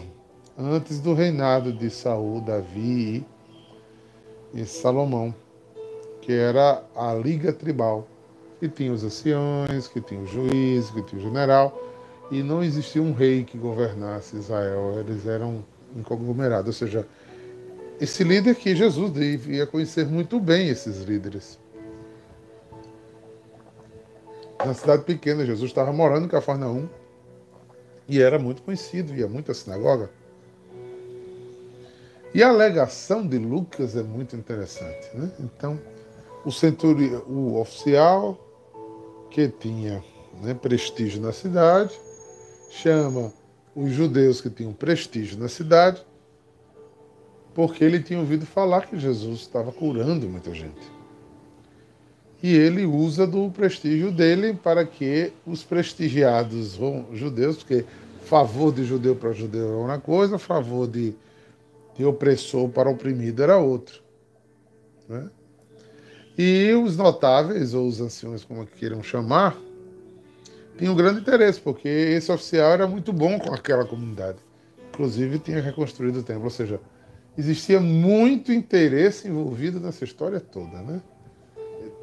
antes 0.59 0.99
do 0.99 1.13
reinado 1.13 1.71
de 1.75 1.91
Saul, 1.91 2.41
Davi 2.41 3.23
e 4.55 4.65
Salomão, 4.65 5.35
que 6.23 6.33
era 6.33 6.83
a 6.97 7.13
liga 7.13 7.53
tribal 7.53 8.09
que 8.59 8.67
tinha 8.67 8.91
os 8.91 9.05
anciões, 9.05 9.87
que 9.87 10.01
tinha 10.01 10.23
o 10.23 10.27
juiz, 10.27 10.89
que 10.89 11.03
tinha 11.03 11.21
o 11.21 11.23
general, 11.23 11.79
e 12.31 12.43
não 12.43 12.65
existia 12.65 13.03
um 13.03 13.13
rei 13.13 13.45
que 13.45 13.59
governasse 13.59 14.39
Israel, 14.39 15.01
eles 15.01 15.27
eram 15.27 15.63
um 15.95 16.03
conglomerado, 16.03 16.69
ou 16.69 16.73
seja, 16.73 17.07
esse 18.01 18.25
líder 18.25 18.55
que 18.55 18.75
Jesus 18.75 19.13
devia 19.13 19.67
conhecer 19.67 20.07
muito 20.07 20.41
bem 20.41 20.71
esses 20.71 21.03
líderes. 21.03 21.59
Na 24.65 24.75
cidade 24.75 25.05
pequena, 25.05 25.45
Jesus 25.45 25.71
estava 25.71 25.93
morando 25.93 26.27
em 26.27 26.29
Cafarnaum 26.29 26.89
e 28.09 28.21
era 28.21 28.39
muito 28.39 28.63
conhecido, 28.63 29.15
ia 29.15 29.29
muito 29.29 29.51
à 29.51 29.55
sinagoga. 29.55 30.11
E 32.35 32.43
a 32.43 32.49
alegação 32.49 33.27
de 33.27 33.39
Lucas 33.39 33.97
é 33.97 34.03
muito 34.03 34.37
interessante. 34.37 35.09
Né? 35.15 35.31
Então, 35.41 35.81
o 36.45 36.53
centurião, 36.53 37.23
o 37.23 37.61
oficial 37.61 38.39
que 39.31 39.49
tinha 39.49 40.03
né, 40.43 40.55
prestígio 40.55 41.21
na 41.21 41.33
cidade, 41.33 41.99
chama 42.71 43.33
os 43.75 43.91
judeus 43.91 44.41
que 44.41 44.51
tinham 44.51 44.73
prestígio 44.73 45.39
na 45.39 45.49
cidade, 45.49 46.05
porque 47.55 47.85
ele 47.85 48.03
tinha 48.03 48.19
ouvido 48.19 48.47
falar 48.47 48.87
que 48.87 48.99
Jesus 48.99 49.41
estava 49.41 49.73
curando 49.73 50.29
muita 50.29 50.55
gente. 50.55 50.96
E 52.43 52.55
ele 52.55 52.85
usa 52.85 53.27
do 53.27 53.51
prestígio 53.51 54.13
dele 54.13 54.55
para 54.55 54.85
que 54.85 55.33
os 55.47 55.63
prestigiados 55.65 56.79
judeus, 57.13 57.57
porque 57.57 57.85
favor 58.23 58.73
de 58.73 58.85
judeu 58.85 59.17
para 59.17 59.33
judeu 59.33 59.69
é 59.69 59.85
uma 59.85 60.01
coisa, 60.01 60.39
favor 60.39 60.87
de, 60.87 61.15
de 61.97 62.05
opressor 62.05 62.69
para 62.69 62.91
oprimido 62.91 63.43
era 63.43 63.57
outro. 63.57 64.03
Né? 65.09 65.31
E 66.37 66.75
os 66.75 66.97
notáveis, 66.97 67.73
ou 67.73 67.87
os 67.87 68.01
anciões, 68.01 68.45
como 68.45 68.67
queiram 68.67 69.03
chamar, 69.03 69.57
tinham 70.77 70.95
grande 70.95 71.21
interesse, 71.21 71.59
porque 71.59 71.89
esse 71.89 72.31
oficial 72.31 72.73
era 72.73 72.87
muito 72.87 73.13
bom 73.13 73.39
com 73.39 73.55
aquela 73.55 73.87
comunidade. 73.87 74.39
Inclusive, 74.91 75.39
tinha 75.39 75.61
reconstruído 75.61 76.19
o 76.19 76.23
templo, 76.23 76.45
ou 76.45 76.51
seja, 76.51 76.79
existia 77.39 77.81
muito 77.81 78.53
interesse 78.53 79.29
envolvido 79.29 79.81
nessa 79.81 80.05
história 80.05 80.41
toda, 80.41 80.83
né? 80.83 81.01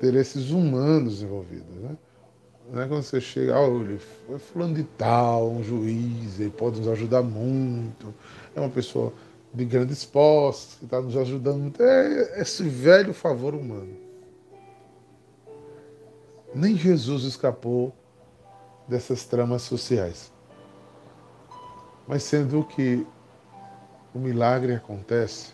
Interesses 0.03 0.49
humanos 0.49 1.23
envolvidos, 1.23 1.75
né? 1.81 1.95
Não 2.69 2.81
é 2.81 2.87
quando 2.89 3.03
você 3.03 3.21
chega, 3.21 3.57
olha, 3.57 3.97
foi 4.27 4.37
fulano 4.37 4.73
de 4.75 4.83
tal, 4.83 5.49
um 5.49 5.63
juiz, 5.63 6.41
ele 6.41 6.49
pode 6.49 6.79
nos 6.79 6.89
ajudar 6.89 7.21
muito, 7.21 8.13
é 8.53 8.59
uma 8.59 8.69
pessoa 8.69 9.13
de 9.53 9.63
grandes 9.63 10.03
postos, 10.03 10.75
que 10.75 10.83
está 10.83 10.99
nos 10.99 11.15
ajudando 11.15 11.59
muito. 11.59 11.81
É 11.81 12.41
esse 12.41 12.63
velho 12.63 13.13
favor 13.13 13.55
humano. 13.55 13.95
Nem 16.53 16.75
Jesus 16.75 17.23
escapou 17.23 17.95
dessas 18.85 19.23
tramas 19.23 19.61
sociais. 19.61 20.33
Mas 22.05 22.23
sendo 22.23 22.61
que 22.65 23.07
o 24.13 24.19
milagre 24.19 24.75
acontece 24.75 25.53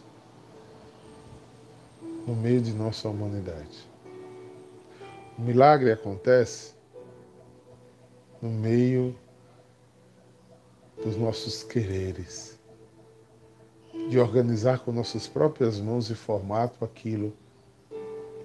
no 2.25 2.35
meio 2.35 2.61
de 2.61 2.73
nossa 2.73 3.07
humanidade. 3.07 3.88
O 5.39 5.41
milagre 5.41 5.89
acontece 5.89 6.75
no 8.41 8.49
meio 8.49 9.17
dos 11.01 11.15
nossos 11.15 11.63
quereres, 11.63 12.59
de 14.09 14.19
organizar 14.19 14.79
com 14.79 14.91
nossas 14.91 15.27
próprias 15.27 15.79
mãos 15.79 16.09
e 16.09 16.15
formato 16.15 16.83
aquilo 16.83 17.33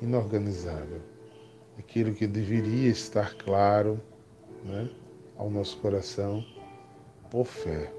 inorganizável 0.01 1.01
aquilo 1.79 2.15
que 2.15 2.27
deveria 2.27 2.89
estar 2.89 3.35
claro 3.35 4.01
né, 4.65 4.89
ao 5.37 5.51
nosso 5.51 5.77
coração 5.79 6.45
por 7.31 7.47
fé. 7.47 7.93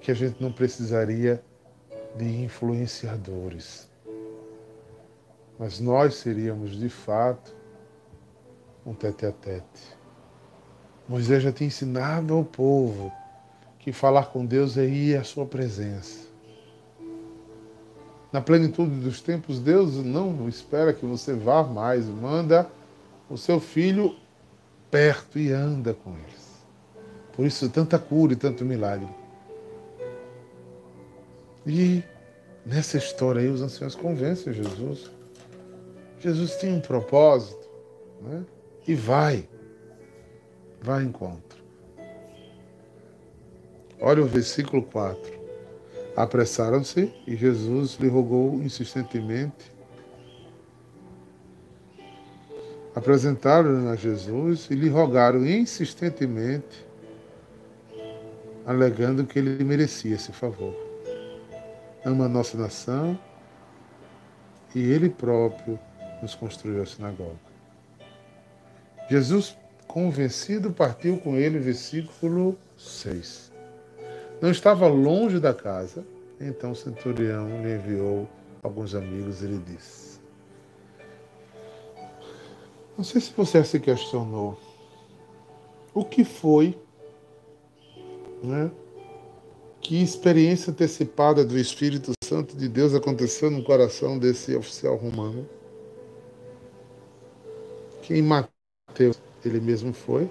Que 0.00 0.10
a 0.10 0.14
gente 0.14 0.42
não 0.42 0.50
precisaria 0.50 1.44
de 2.16 2.24
influenciadores, 2.42 3.89
mas 5.60 5.78
nós 5.78 6.16
seríamos 6.16 6.72
de 6.76 6.88
fato 6.88 7.54
um 8.84 8.92
tete 8.92 9.26
a 9.26 9.30
tete. 9.30 9.96
Moisés 11.08 11.40
já 11.40 11.52
tinha 11.52 11.68
ensinado 11.68 12.34
ao 12.34 12.42
povo 12.42 13.12
que 13.78 13.92
falar 13.92 14.26
com 14.26 14.44
Deus 14.44 14.76
é 14.76 14.84
ir 14.84 15.16
à 15.16 15.22
sua 15.22 15.46
presença 15.46 16.30
na 18.32 18.40
plenitude 18.40 18.94
dos 19.00 19.20
tempos, 19.20 19.58
Deus 19.58 19.96
não 19.96 20.48
espera 20.48 20.92
que 20.92 21.04
você 21.04 21.34
vá 21.34 21.62
mais, 21.64 22.06
manda 22.06 22.68
o 23.28 23.36
seu 23.36 23.58
filho 23.58 24.14
perto 24.90 25.38
e 25.38 25.50
anda 25.50 25.94
com 25.94 26.10
eles. 26.10 26.50
Por 27.32 27.46
isso, 27.46 27.68
tanta 27.68 27.98
cura 27.98 28.32
e 28.32 28.36
tanto 28.36 28.64
milagre. 28.64 29.08
E 31.66 32.02
nessa 32.64 32.98
história 32.98 33.40
aí, 33.40 33.48
os 33.48 33.62
anciãos 33.62 33.94
convencem 33.94 34.52
Jesus. 34.52 35.10
Jesus 36.20 36.56
tinha 36.56 36.74
um 36.74 36.80
propósito, 36.80 37.66
né? 38.20 38.44
E 38.86 38.94
vai, 38.94 39.48
vai 40.82 41.02
ao 41.02 41.08
encontro. 41.08 41.58
Olha 43.98 44.22
o 44.22 44.26
versículo 44.26 44.82
4. 44.82 45.40
Apressaram-se 46.14 47.12
e 47.26 47.34
Jesus 47.34 47.96
lhe 47.98 48.08
rogou 48.08 48.62
insistentemente. 48.62 49.72
Apresentaram-lhe 52.94 53.88
a 53.88 53.96
Jesus 53.96 54.68
e 54.70 54.74
lhe 54.74 54.88
rogaram 54.88 55.46
insistentemente, 55.46 56.86
alegando 58.66 59.24
que 59.24 59.38
ele 59.38 59.64
merecia 59.64 60.16
esse 60.16 60.32
favor. 60.32 60.74
Ama 62.04 62.26
a 62.26 62.28
nossa 62.28 62.58
nação 62.58 63.18
e 64.74 64.80
ele 64.80 65.08
próprio 65.08 65.78
nos 66.22 66.34
construiu 66.34 66.82
a 66.82 66.86
sinagoga. 66.86 67.38
Jesus, 69.08 69.56
convencido, 69.86 70.70
partiu 70.70 71.18
com 71.18 71.36
ele, 71.36 71.58
versículo 71.58 72.56
6. 72.78 73.50
Não 74.40 74.50
estava 74.50 74.86
longe 74.86 75.40
da 75.40 75.52
casa, 75.52 76.04
então 76.40 76.70
o 76.70 76.76
centurião 76.76 77.62
lhe 77.62 77.74
enviou 77.74 78.28
alguns 78.62 78.94
amigos 78.94 79.42
e 79.42 79.46
lhe 79.46 79.58
disse: 79.58 80.20
Não 82.96 83.04
sei 83.04 83.20
se 83.20 83.32
você 83.36 83.64
se 83.64 83.80
questionou 83.80 84.58
o 85.92 86.04
que 86.04 86.24
foi, 86.24 86.78
né? 88.42 88.70
Que 89.80 90.02
experiência 90.02 90.70
antecipada 90.70 91.44
do 91.44 91.58
Espírito 91.58 92.12
Santo 92.22 92.56
de 92.56 92.68
Deus 92.68 92.94
aconteceu 92.94 93.50
no 93.50 93.64
coração 93.64 94.18
desse 94.18 94.54
oficial 94.54 94.94
romano? 94.96 95.48
Que 98.10 98.16
em 98.16 98.22
Mateus 98.22 99.22
ele 99.44 99.60
mesmo 99.60 99.92
foi, 99.92 100.28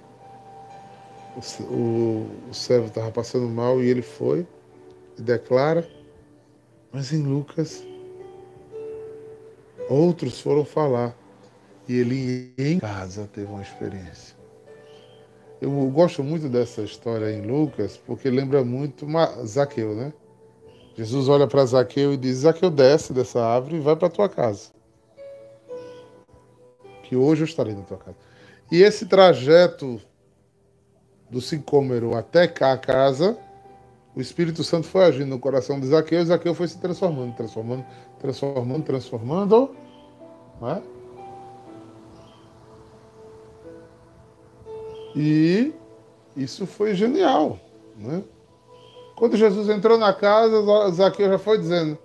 o, 1.62 2.28
o 2.50 2.54
servo 2.54 2.88
estava 2.88 3.10
passando 3.10 3.48
mal 3.48 3.82
e 3.82 3.88
ele 3.88 4.02
foi 4.02 4.46
e 5.18 5.22
declara. 5.22 5.90
Mas 6.92 7.14
em 7.14 7.24
Lucas, 7.24 7.82
outros 9.90 10.42
foram 10.42 10.66
falar 10.66 11.16
e 11.88 11.96
ele 11.96 12.54
em 12.58 12.80
casa 12.80 13.30
teve 13.34 13.48
uma 13.50 13.62
experiência. 13.62 14.36
Eu 15.62 15.72
gosto 15.90 16.22
muito 16.22 16.50
dessa 16.50 16.82
história 16.82 17.32
em 17.32 17.44
Lucas 17.44 17.96
porque 17.96 18.30
lembra 18.30 18.62
muito 18.62 19.08
Zaqueu, 19.46 19.96
né? 19.96 20.12
Jesus 20.98 21.30
olha 21.30 21.48
para 21.48 21.66
Zaqueu 21.66 22.12
e 22.12 22.18
diz: 22.18 22.40
Zaqueu, 22.40 22.70
desce 22.70 23.14
dessa 23.14 23.42
árvore 23.42 23.78
e 23.78 23.80
vai 23.80 23.96
para 23.96 24.10
tua 24.10 24.28
casa. 24.28 24.78
Que 27.10 27.16
hoje 27.16 27.42
eu 27.42 27.46
estarei 27.46 27.74
na 27.74 27.82
tua 27.82 27.98
casa. 27.98 28.16
E 28.72 28.84
esse 28.84 29.08
trajeto 29.08 30.00
do 31.28 31.42
sicômero 31.42 32.16
até 32.16 32.48
cá 32.48 32.74
a 32.74 32.78
casa, 32.78 33.36
o 34.16 34.22
Espírito 34.22 34.64
Santo 34.64 34.86
foi 34.86 35.06
agindo 35.06 35.30
no 35.30 35.40
coração 35.40 35.80
de 35.80 35.88
Zaqueu 35.88 36.22
e 36.22 36.26
Zaqueu 36.26 36.54
foi 36.54 36.68
se 36.68 36.78
transformando, 36.78 37.36
transformando, 37.36 37.84
transformando, 38.20 38.84
transformando. 38.84 39.76
Não 40.62 40.70
é? 40.70 40.84
E 45.16 45.74
isso 46.38 46.68
foi 46.68 46.94
genial. 46.94 47.60
Né? 47.98 48.24
Quando 49.16 49.36
Jesus 49.36 49.68
entrou 49.68 49.98
na 49.98 50.14
casa, 50.14 50.92
Zaqueu 50.92 51.28
já 51.28 51.40
foi 51.40 51.58
dizendo: 51.58 51.98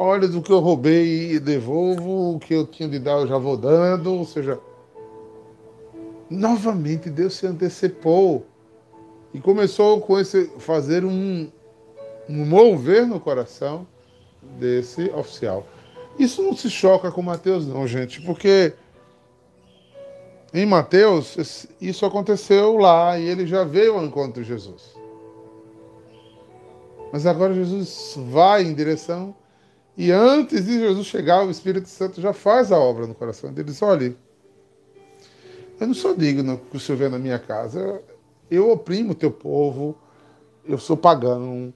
Olha, 0.00 0.28
do 0.28 0.40
que 0.40 0.52
eu 0.52 0.60
roubei 0.60 1.32
e 1.32 1.40
devolvo, 1.40 2.36
o 2.36 2.38
que 2.38 2.54
eu 2.54 2.64
tinha 2.64 2.88
de 2.88 3.00
dar 3.00 3.18
eu 3.18 3.26
já 3.26 3.36
vou 3.36 3.56
dando. 3.56 4.14
Ou 4.14 4.24
seja, 4.24 4.60
novamente 6.30 7.10
Deus 7.10 7.34
se 7.34 7.46
antecipou 7.46 8.46
e 9.34 9.40
começou 9.40 10.00
com 10.00 10.18
esse 10.18 10.46
fazer 10.58 11.04
um, 11.04 11.50
um 12.28 12.46
mover 12.46 13.06
no 13.06 13.18
coração 13.18 13.86
desse 14.58 15.10
oficial. 15.10 15.66
Isso 16.16 16.42
não 16.42 16.56
se 16.56 16.70
choca 16.70 17.10
com 17.10 17.20
Mateus, 17.20 17.66
não, 17.66 17.84
gente, 17.86 18.20
porque 18.22 18.74
em 20.54 20.64
Mateus 20.64 21.68
isso 21.80 22.06
aconteceu 22.06 22.76
lá 22.76 23.18
e 23.18 23.28
ele 23.28 23.46
já 23.46 23.64
veio 23.64 23.94
ao 23.94 24.04
encontro 24.04 24.42
de 24.42 24.48
Jesus. 24.48 24.94
Mas 27.12 27.26
agora 27.26 27.52
Jesus 27.52 28.14
vai 28.30 28.62
em 28.62 28.74
direção 28.74 29.34
e 29.98 30.12
antes 30.12 30.64
de 30.64 30.78
Jesus 30.78 31.08
chegar, 31.08 31.44
o 31.44 31.50
Espírito 31.50 31.88
Santo 31.88 32.20
já 32.20 32.32
faz 32.32 32.70
a 32.70 32.78
obra 32.78 33.04
no 33.04 33.16
coração 33.16 33.52
dele. 33.52 33.70
Diz: 33.70 33.82
olha, 33.82 34.14
eu 35.80 35.86
não 35.88 35.92
sou 35.92 36.14
digno 36.14 36.56
que 36.70 36.76
o 36.76 36.80
Senhor 36.80 36.96
venha 36.98 37.10
na 37.10 37.18
minha 37.18 37.38
casa. 37.38 38.00
Eu 38.48 38.70
oprimo 38.70 39.10
o 39.10 39.14
teu 39.16 39.32
povo. 39.32 39.98
Eu 40.64 40.78
sou 40.78 40.96
pagão. 40.96 41.74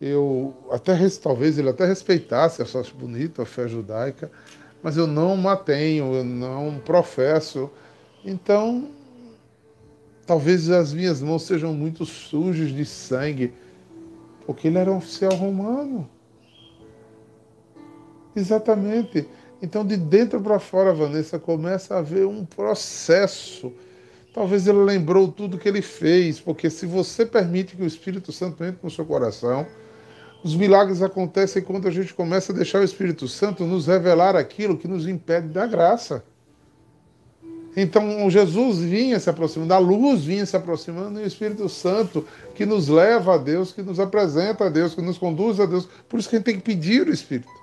Eu 0.00 0.52
até 0.68 0.98
talvez 1.22 1.58
ele 1.58 1.68
até 1.68 1.86
respeitasse, 1.86 2.60
eu 2.60 2.80
acho 2.80 2.94
bonito 2.96 3.40
a 3.40 3.46
fé 3.46 3.68
judaica, 3.68 4.32
mas 4.82 4.96
eu 4.96 5.06
não 5.06 5.36
mantenho, 5.36 6.12
eu 6.12 6.24
não 6.24 6.80
professo. 6.84 7.70
Então, 8.24 8.88
talvez 10.26 10.70
as 10.70 10.92
minhas 10.92 11.22
mãos 11.22 11.42
sejam 11.44 11.72
muito 11.72 12.04
sujas 12.04 12.70
de 12.70 12.84
sangue, 12.84 13.52
porque 14.44 14.66
ele 14.66 14.78
era 14.78 14.90
um 14.90 14.96
oficial 14.96 15.34
romano. 15.34 16.08
Exatamente. 18.34 19.26
Então, 19.62 19.84
de 19.84 19.96
dentro 19.96 20.40
para 20.40 20.58
fora, 20.58 20.92
Vanessa, 20.92 21.38
começa 21.38 21.94
a 21.94 21.98
haver 21.98 22.26
um 22.26 22.44
processo. 22.44 23.72
Talvez 24.32 24.66
ele 24.66 24.78
lembrou 24.78 25.28
tudo 25.28 25.58
que 25.58 25.68
ele 25.68 25.82
fez, 25.82 26.40
porque 26.40 26.70
se 26.70 26.86
você 26.86 27.26
permite 27.26 27.76
que 27.76 27.82
o 27.82 27.86
Espírito 27.86 28.32
Santo 28.32 28.64
entre 28.64 28.78
no 28.82 28.90
seu 28.90 29.04
coração, 29.04 29.66
os 30.42 30.56
milagres 30.56 31.02
acontecem 31.02 31.62
quando 31.62 31.88
a 31.88 31.90
gente 31.90 32.14
começa 32.14 32.52
a 32.52 32.54
deixar 32.54 32.80
o 32.80 32.84
Espírito 32.84 33.28
Santo 33.28 33.64
nos 33.64 33.86
revelar 33.86 34.36
aquilo 34.36 34.78
que 34.78 34.88
nos 34.88 35.06
impede 35.06 35.48
da 35.48 35.66
graça. 35.66 36.24
Então 37.76 38.28
Jesus 38.30 38.78
vinha 38.78 39.20
se 39.20 39.28
aproximando, 39.28 39.74
a 39.74 39.78
luz 39.78 40.24
vinha 40.24 40.44
se 40.46 40.56
aproximando 40.56 41.20
e 41.20 41.24
o 41.24 41.26
Espírito 41.26 41.68
Santo 41.68 42.26
que 42.54 42.64
nos 42.64 42.88
leva 42.88 43.34
a 43.34 43.38
Deus, 43.38 43.72
que 43.72 43.82
nos 43.82 44.00
apresenta 44.00 44.64
a 44.64 44.68
Deus, 44.68 44.94
que 44.94 45.02
nos 45.02 45.18
conduz 45.18 45.60
a 45.60 45.66
Deus. 45.66 45.88
Por 46.08 46.18
isso 46.18 46.28
que 46.28 46.36
a 46.36 46.38
gente 46.38 46.46
tem 46.46 46.56
que 46.56 46.62
pedir 46.62 47.06
o 47.06 47.12
Espírito 47.12 47.59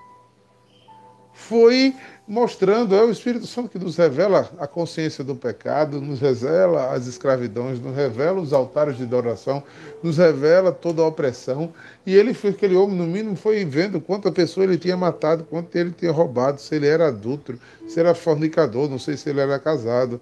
foi 1.48 1.96
mostrando, 2.28 2.94
é 2.94 3.02
o 3.02 3.10
Espírito 3.10 3.48
Santo 3.48 3.70
que 3.70 3.80
nos 3.80 3.96
revela 3.96 4.50
a 4.60 4.68
consciência 4.68 5.24
do 5.24 5.34
pecado, 5.34 6.02
nos 6.02 6.20
revela 6.20 6.92
as 6.92 7.08
escravidões, 7.08 7.80
nos 7.80 7.96
revela 7.96 8.42
os 8.42 8.52
altares 8.52 8.98
de 8.98 9.04
adoração, 9.04 9.64
nos 10.04 10.18
revela 10.18 10.74
toda 10.74 11.02
a 11.02 11.08
opressão. 11.08 11.74
E 12.06 12.14
ele 12.14 12.34
foi 12.34 12.50
aquele 12.50 12.76
homem, 12.76 12.98
no 12.98 13.06
mínimo, 13.06 13.38
foi 13.38 13.64
vendo 13.64 14.02
quanta 14.02 14.30
pessoa 14.30 14.66
ele 14.66 14.78
tinha 14.78 14.98
matado, 14.98 15.46
quanto 15.46 15.74
ele 15.76 15.92
tinha 15.92 16.12
roubado, 16.12 16.60
se 16.60 16.76
ele 16.76 16.88
era 16.88 17.08
adulto, 17.08 17.58
se 17.88 17.98
era 17.98 18.14
fornicador, 18.14 18.90
não 18.90 19.00
sei 19.00 19.16
se 19.16 19.30
ele 19.30 19.40
era 19.40 19.58
casado. 19.58 20.20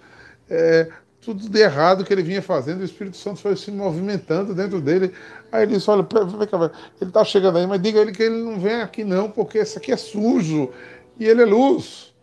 É, 0.48 0.88
tudo 1.26 1.50
de 1.50 1.60
errado 1.60 2.06
que 2.06 2.14
ele 2.14 2.22
vinha 2.22 2.42
fazendo, 2.42 2.82
o 2.82 2.86
Espírito 2.86 3.18
Santo 3.18 3.40
foi 3.40 3.56
se 3.56 3.72
movimentando 3.72 4.54
dentro 4.54 4.80
dele. 4.80 5.12
Aí 5.52 5.64
ele 5.64 5.74
disse: 5.74 5.90
Olha, 5.90 6.06
ele 7.02 7.10
está 7.10 7.26
chegando 7.26 7.58
aí, 7.58 7.66
mas 7.66 7.82
diga 7.82 7.98
a 7.98 8.02
ele 8.04 8.12
que 8.12 8.22
ele 8.22 8.38
não 8.44 8.60
vem 8.60 8.76
aqui 8.76 9.04
não, 9.04 9.32
porque 9.32 9.58
isso 9.58 9.76
aqui 9.80 9.92
é 9.92 9.98
sujo 9.98 10.70
e 11.20 11.26
ele 11.26 11.42
é 11.42 11.46
luz. 11.46 12.14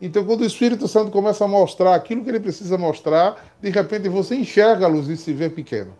Então, 0.00 0.24
quando 0.24 0.42
o 0.42 0.46
Espírito 0.46 0.86
Santo 0.86 1.10
começa 1.10 1.44
a 1.44 1.48
mostrar 1.48 1.94
aquilo 1.94 2.22
que 2.22 2.30
ele 2.30 2.40
precisa 2.40 2.78
mostrar, 2.78 3.56
de 3.60 3.68
repente 3.70 4.08
você 4.08 4.36
enxerga 4.36 4.86
a 4.86 4.88
luz 4.88 5.08
e 5.08 5.16
se 5.16 5.32
vê 5.32 5.50
pequeno. 5.50 5.92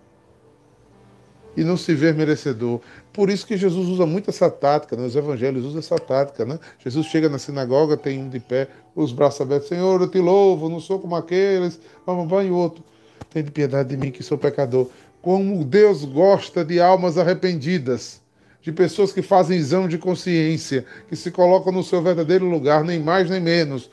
E 1.56 1.64
não 1.64 1.76
se 1.76 1.92
vê 1.94 2.12
merecedor. 2.12 2.80
Por 3.12 3.28
isso 3.28 3.44
que 3.44 3.56
Jesus 3.56 3.88
usa 3.88 4.06
muito 4.06 4.30
essa 4.30 4.48
tática, 4.48 4.94
né? 4.94 5.04
os 5.04 5.16
evangelhos 5.16 5.64
usam 5.64 5.80
essa 5.80 5.96
tática. 5.98 6.44
Né? 6.44 6.61
Jesus 6.78 7.06
chega 7.06 7.28
na 7.28 7.38
sinagoga, 7.38 7.96
tem 7.96 8.20
um 8.20 8.28
de 8.28 8.38
pé, 8.38 8.68
os 8.94 9.12
braços 9.12 9.40
abertos: 9.40 9.68
Senhor, 9.68 10.00
eu 10.00 10.08
te 10.08 10.20
louvo, 10.20 10.68
não 10.68 10.78
sou 10.78 11.00
como 11.00 11.16
aqueles. 11.16 11.80
Vamos, 12.06 12.30
vai, 12.30 12.46
e 12.46 12.50
outro: 12.52 12.84
Tem 13.30 13.42
de 13.42 13.50
piedade 13.50 13.88
de 13.88 13.96
mim 13.96 14.12
que 14.12 14.22
sou 14.22 14.38
pecador. 14.38 14.88
Como 15.20 15.64
Deus 15.64 16.04
gosta 16.04 16.64
de 16.64 16.80
almas 16.80 17.18
arrependidas 17.18 18.20
de 18.68 18.72
pessoas 18.72 19.14
que 19.14 19.22
fazem 19.22 19.57
exame 19.57 19.88
de 19.88 19.96
consciência, 19.96 20.85
que 21.09 21.16
se 21.16 21.31
colocam 21.31 21.72
no 21.72 21.83
seu 21.83 22.02
verdadeiro 22.02 22.44
lugar, 22.44 22.85
nem 22.85 23.02
mais 23.02 23.31
nem 23.31 23.40
menos, 23.40 23.90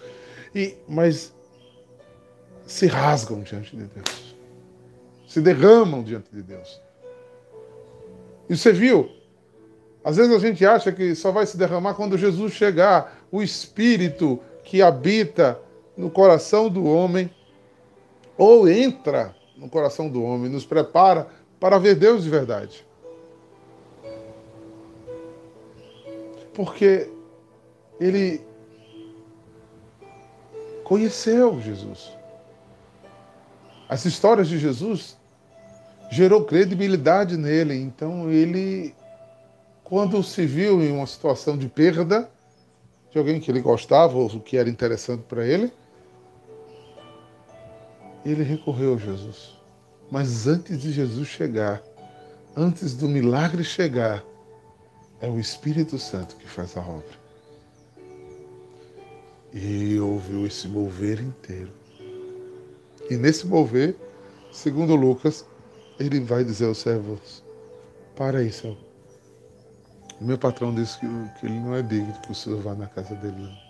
e 0.54 0.76
mas 0.86 1.34
se 2.66 2.86
rasgam 2.86 3.42
diante 3.42 3.74
de 3.74 3.86
Deus, 3.86 4.36
se 5.30 5.40
derramam 5.40 6.04
diante 6.04 6.30
de 6.30 6.42
Deus. 6.42 6.82
E 8.50 8.58
você 8.58 8.74
viu? 8.74 9.10
Às 10.04 10.18
vezes 10.18 10.36
a 10.36 10.40
gente 10.40 10.66
acha 10.66 10.92
que 10.92 11.16
só 11.16 11.32
vai 11.32 11.46
se 11.46 11.56
derramar 11.56 11.94
quando 11.94 12.18
Jesus 12.18 12.52
chegar, 12.52 13.26
o 13.32 13.42
Espírito 13.42 14.42
que 14.62 14.82
habita 14.82 15.58
no 15.96 16.10
coração 16.10 16.68
do 16.68 16.84
homem, 16.84 17.32
ou 18.38 18.68
entra 18.68 19.34
no 19.56 19.70
coração 19.70 20.10
do 20.10 20.22
homem, 20.22 20.52
nos 20.52 20.66
prepara 20.66 21.28
para 21.62 21.80
ver 21.80 21.96
Deus 21.96 22.26
de 22.26 22.30
verdade. 22.30 22.85
Porque 26.56 27.10
ele 28.00 28.42
conheceu 30.84 31.62
Jesus. 31.62 32.12
As 33.90 34.06
histórias 34.06 34.48
de 34.48 34.58
Jesus 34.58 35.18
gerou 36.10 36.46
credibilidade 36.46 37.38
nele, 37.38 37.76
então 37.76 38.32
ele 38.32 38.96
quando 39.84 40.24
se 40.24 40.46
viu 40.48 40.82
em 40.82 40.92
uma 40.92 41.06
situação 41.06 41.56
de 41.56 41.68
perda 41.68 42.28
de 43.12 43.20
alguém 43.20 43.40
que 43.40 43.52
ele 43.52 43.62
gostava 43.62 44.18
ou 44.18 44.28
que 44.40 44.58
era 44.58 44.68
interessante 44.68 45.24
para 45.24 45.46
ele, 45.46 45.72
ele 48.26 48.44
recorreu 48.44 48.96
a 48.96 48.98
Jesus. 48.98 49.56
Mas 50.10 50.48
antes 50.48 50.82
de 50.82 50.92
Jesus 50.92 51.28
chegar, 51.28 51.84
antes 52.58 52.96
do 52.96 53.08
milagre 53.08 53.64
chegar, 53.64 54.24
é 55.22 55.28
o 55.28 55.40
Espírito 55.40 55.98
Santo 55.98 56.36
que 56.36 56.48
faz 56.48 56.76
a 56.78 56.82
obra. 56.82 57.26
E 59.54 60.00
ouviu 60.00 60.46
esse 60.46 60.68
mover 60.68 61.22
inteiro. 61.22 61.72
E 63.10 63.16
nesse 63.16 63.48
mover, 63.48 63.96
segundo 64.52 64.96
Lucas, 64.96 65.46
ele 66.00 66.20
vai 66.20 66.44
dizer 66.44 66.66
aos 66.66 66.80
servos: 66.80 67.44
Para 68.16 68.40
aí, 68.40 68.52
Senhor. 68.52 68.78
O 70.20 70.24
meu 70.24 70.38
patrão 70.38 70.74
disse 70.74 71.00
que, 71.00 71.08
que 71.40 71.46
ele 71.46 71.60
não 71.60 71.76
é 71.76 71.82
digno 71.82 72.14
que 72.22 72.32
o 72.32 72.36
senhor 72.36 72.62
vá 72.62 72.74
na 72.74 72.88
casa 72.88 73.16
dele. 73.16 73.36
Não. 73.38 73.66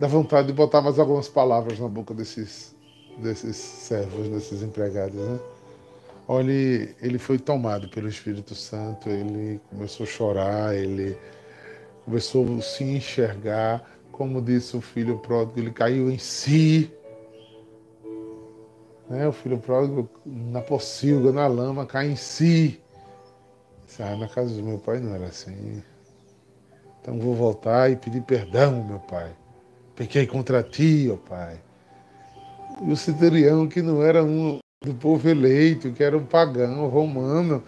Dá 0.00 0.08
vontade 0.08 0.48
de 0.48 0.52
botar 0.52 0.82
mais 0.82 0.98
algumas 0.98 1.28
palavras 1.28 1.78
na 1.78 1.86
boca 1.86 2.12
desses, 2.12 2.74
desses 3.18 3.56
servos, 3.56 4.28
desses 4.28 4.62
empregados, 4.62 5.14
né? 5.14 5.38
Olha, 6.34 6.50
ele 7.02 7.18
foi 7.18 7.38
tomado 7.38 7.90
pelo 7.90 8.08
Espírito 8.08 8.54
Santo, 8.54 9.10
ele 9.10 9.60
começou 9.68 10.04
a 10.04 10.08
chorar, 10.08 10.74
ele 10.74 11.14
começou 12.06 12.56
a 12.56 12.62
se 12.62 12.82
enxergar, 12.84 13.86
como 14.10 14.40
disse 14.40 14.74
o 14.74 14.80
filho 14.80 15.18
pródigo, 15.18 15.60
ele 15.60 15.70
caiu 15.70 16.10
em 16.10 16.16
si. 16.16 16.90
Né? 19.10 19.28
O 19.28 19.32
filho 19.32 19.58
pródigo 19.58 20.08
na 20.24 20.62
pocilga, 20.62 21.32
na 21.32 21.46
lama, 21.46 21.84
cai 21.84 22.08
em 22.08 22.16
si. 22.16 22.80
Ah, 24.00 24.16
na 24.16 24.26
casa 24.26 24.54
do 24.54 24.62
meu 24.62 24.78
pai 24.78 25.00
não 25.00 25.14
era 25.14 25.26
assim. 25.26 25.82
Então 27.02 27.18
vou 27.18 27.34
voltar 27.34 27.90
e 27.90 27.96
pedir 27.96 28.22
perdão, 28.22 28.82
meu 28.82 29.00
pai. 29.00 29.30
Pequei 29.94 30.26
contra 30.26 30.62
ti, 30.62 31.10
ó 31.12 31.16
pai. 31.28 31.60
E 32.80 32.90
o 32.90 32.96
centurião, 32.96 33.68
que 33.68 33.82
não 33.82 34.02
era 34.02 34.24
um 34.24 34.61
do 34.82 34.94
povo 34.94 35.28
eleito, 35.28 35.92
que 35.92 36.02
era 36.02 36.16
um 36.16 36.24
pagão 36.24 36.88
romano, 36.88 37.62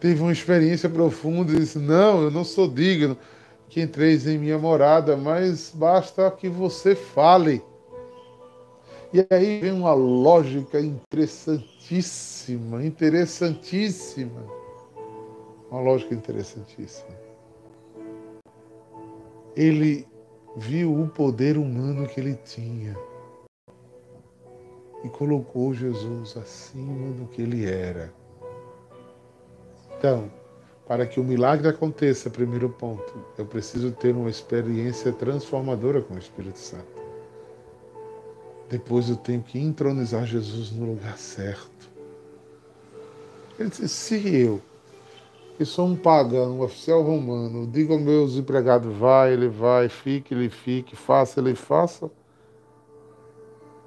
teve 0.00 0.20
uma 0.20 0.32
experiência 0.32 0.88
profunda 0.88 1.52
e 1.52 1.56
disse: 1.56 1.78
Não, 1.78 2.22
eu 2.22 2.30
não 2.30 2.44
sou 2.44 2.68
digno 2.68 3.16
que 3.68 3.80
entreis 3.80 4.26
em 4.26 4.38
minha 4.38 4.58
morada, 4.58 5.16
mas 5.16 5.72
basta 5.74 6.30
que 6.30 6.48
você 6.48 6.94
fale. 6.94 7.62
E 9.12 9.26
aí 9.30 9.60
vem 9.60 9.72
uma 9.72 9.94
lógica 9.94 10.80
interessantíssima, 10.80 12.84
interessantíssima. 12.84 14.58
Uma 15.70 15.80
lógica 15.80 16.14
interessantíssima. 16.14 17.16
Ele 19.56 20.06
viu 20.56 21.00
o 21.00 21.08
poder 21.08 21.58
humano 21.58 22.06
que 22.06 22.20
ele 22.20 22.34
tinha 22.44 22.94
e 25.04 25.08
colocou 25.08 25.72
Jesus 25.72 26.36
acima 26.36 27.12
do 27.12 27.26
que 27.26 27.42
ele 27.42 27.64
era. 27.66 28.12
Então, 29.96 30.30
para 30.86 31.06
que 31.06 31.20
o 31.20 31.24
milagre 31.24 31.68
aconteça, 31.68 32.30
primeiro 32.30 32.70
ponto, 32.70 33.12
eu 33.36 33.44
preciso 33.44 33.92
ter 33.92 34.14
uma 34.14 34.30
experiência 34.30 35.12
transformadora 35.12 36.00
com 36.00 36.14
o 36.14 36.18
Espírito 36.18 36.58
Santo. 36.58 36.98
Depois 38.68 39.08
eu 39.08 39.16
tenho 39.16 39.42
que 39.42 39.58
entronizar 39.58 40.26
Jesus 40.26 40.70
no 40.70 40.86
lugar 40.86 41.18
certo. 41.18 41.90
Ele 43.58 43.68
disse: 43.68 43.88
se 43.88 44.36
eu, 44.36 44.60
que 45.56 45.64
sou 45.64 45.86
um 45.86 45.96
pagão, 45.96 46.58
um 46.58 46.62
oficial 46.62 47.02
romano, 47.02 47.66
digo 47.66 47.92
aos 47.92 48.02
meus 48.02 48.36
empregados, 48.36 48.94
vai, 48.96 49.32
ele 49.32 49.48
vai, 49.48 49.88
fique, 49.88 50.32
ele 50.32 50.48
fique, 50.48 50.94
faça, 50.94 51.40
ele 51.40 51.54
faça, 51.54 52.10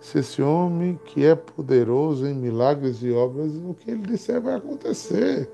se 0.02 0.18
esse 0.18 0.42
homem 0.42 1.00
que 1.06 1.24
é 1.24 1.36
poderoso 1.36 2.26
em 2.26 2.34
milagres 2.34 3.04
e 3.04 3.12
obras, 3.12 3.54
o 3.54 3.76
que 3.76 3.92
ele 3.92 4.02
disser 4.02 4.42
vai 4.42 4.56
acontecer. 4.56 5.48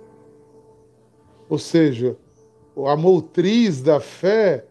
Ou 1.50 1.60
seja, 1.60 2.18
a 2.86 2.96
motriz 2.96 3.82
da 3.82 4.00
fé 4.00 4.66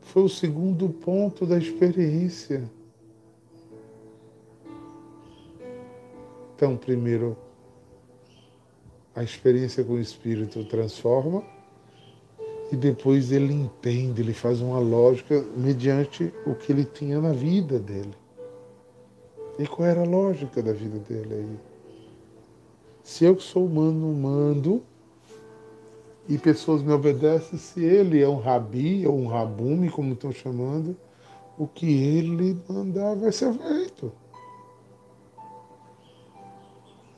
foi 0.00 0.22
o 0.22 0.28
segundo 0.30 0.88
ponto 0.88 1.44
da 1.44 1.58
experiência. 1.58 2.64
Então, 6.56 6.74
primeiro, 6.74 7.36
a 9.14 9.22
experiência 9.22 9.84
com 9.84 9.92
o 9.92 10.00
Espírito 10.00 10.64
transforma 10.64 11.44
e 12.72 12.76
depois 12.76 13.30
ele 13.30 13.52
entende, 13.52 14.22
ele 14.22 14.32
faz 14.32 14.62
uma 14.62 14.78
lógica 14.78 15.44
mediante 15.54 16.32
o 16.46 16.54
que 16.54 16.72
ele 16.72 16.86
tinha 16.86 17.20
na 17.20 17.32
vida 17.32 17.78
dele. 17.78 18.23
E 19.58 19.66
qual 19.66 19.88
era 19.88 20.00
a 20.00 20.04
lógica 20.04 20.62
da 20.62 20.72
vida 20.72 20.98
dele 20.98 21.34
aí? 21.34 21.58
Se 23.02 23.24
eu 23.24 23.36
que 23.36 23.42
sou 23.42 23.66
humano 23.66 24.12
mando 24.12 24.82
e 26.28 26.38
pessoas 26.38 26.82
me 26.82 26.92
obedecem, 26.92 27.58
se 27.58 27.84
ele 27.84 28.20
é 28.20 28.28
um 28.28 28.40
rabi 28.40 29.06
ou 29.06 29.16
um 29.16 29.26
rabume, 29.26 29.90
como 29.90 30.14
estão 30.14 30.32
chamando, 30.32 30.96
o 31.56 31.66
que 31.68 31.86
ele 31.86 32.58
mandar 32.68 33.14
vai 33.14 33.30
ser 33.30 33.52
feito. 33.52 34.12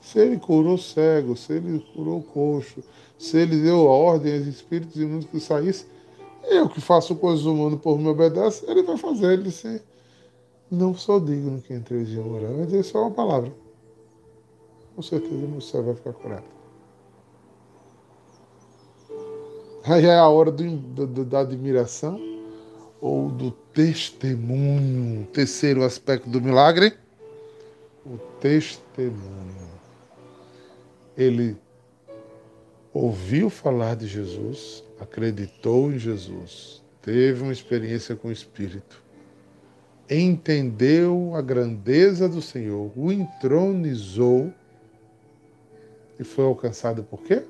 Se 0.01 0.19
ele 0.19 0.39
curou 0.39 0.77
cego, 0.77 1.37
se 1.37 1.55
ele 1.55 1.85
curou 1.95 2.23
coxo, 2.23 2.83
se 3.19 3.39
ele 3.39 3.61
deu 3.63 3.89
a 3.89 3.93
ordem 3.93 4.39
aos 4.39 4.47
espíritos 4.47 4.97
imundos 4.97 5.27
que 5.27 5.41
saíssem, 5.41 5.87
eu 6.45 6.69
que 6.69 6.81
faço 6.81 7.17
coisas 7.17 7.45
humanas 7.45 7.81
por 7.81 7.99
me 7.99 8.09
obedece, 8.09 8.65
ele 8.69 8.83
vai 8.83 8.97
fazer. 8.97 9.33
Ele 9.33 9.45
disse, 9.45 9.83
não 10.71 10.95
sou 10.95 11.21
digno 11.21 11.61
que 11.61 11.73
entreis 11.73 12.09
em 12.09 12.19
orar. 12.19 12.53
Vai 12.53 12.67
dizer 12.67 12.83
só 12.83 13.03
uma 13.03 13.11
palavra. 13.11 13.53
Com 14.95 15.03
certeza 15.03 15.35
meu 15.35 15.61
céu 15.61 15.83
vai 15.83 15.95
ficar 15.95 16.13
curado. 16.13 16.45
Aí 19.85 20.05
é 20.05 20.17
a 20.17 20.29
hora 20.29 20.51
do, 20.51 20.77
do, 21.07 21.25
da 21.25 21.41
admiração 21.41 22.21
ou 23.01 23.29
do 23.29 23.51
testemunho. 23.51 25.27
Terceiro 25.27 25.85
aspecto 25.85 26.29
do 26.29 26.41
milagre, 26.41 26.95
o 28.05 28.19
testemunho. 28.41 29.71
Ele 31.17 31.57
ouviu 32.93 33.49
falar 33.49 33.95
de 33.95 34.09
Jesus, 34.09 34.83
acreditou 34.99 35.93
em 35.93 35.99
Jesus, 35.99 36.83
teve 37.01 37.43
uma 37.43 37.53
experiência 37.53 38.17
com 38.17 38.29
o 38.29 38.33
Espírito 38.33 39.06
entendeu 40.09 41.35
a 41.35 41.43
grandeza 41.43 42.29
do 42.29 42.41
Senhor, 42.41 42.93
o 42.97 43.11
entronizou 43.11 44.53
e 46.19 46.25
foi 46.25 46.45
alcançado 46.45 47.03
por 47.03 47.23
quê? 47.23 47.45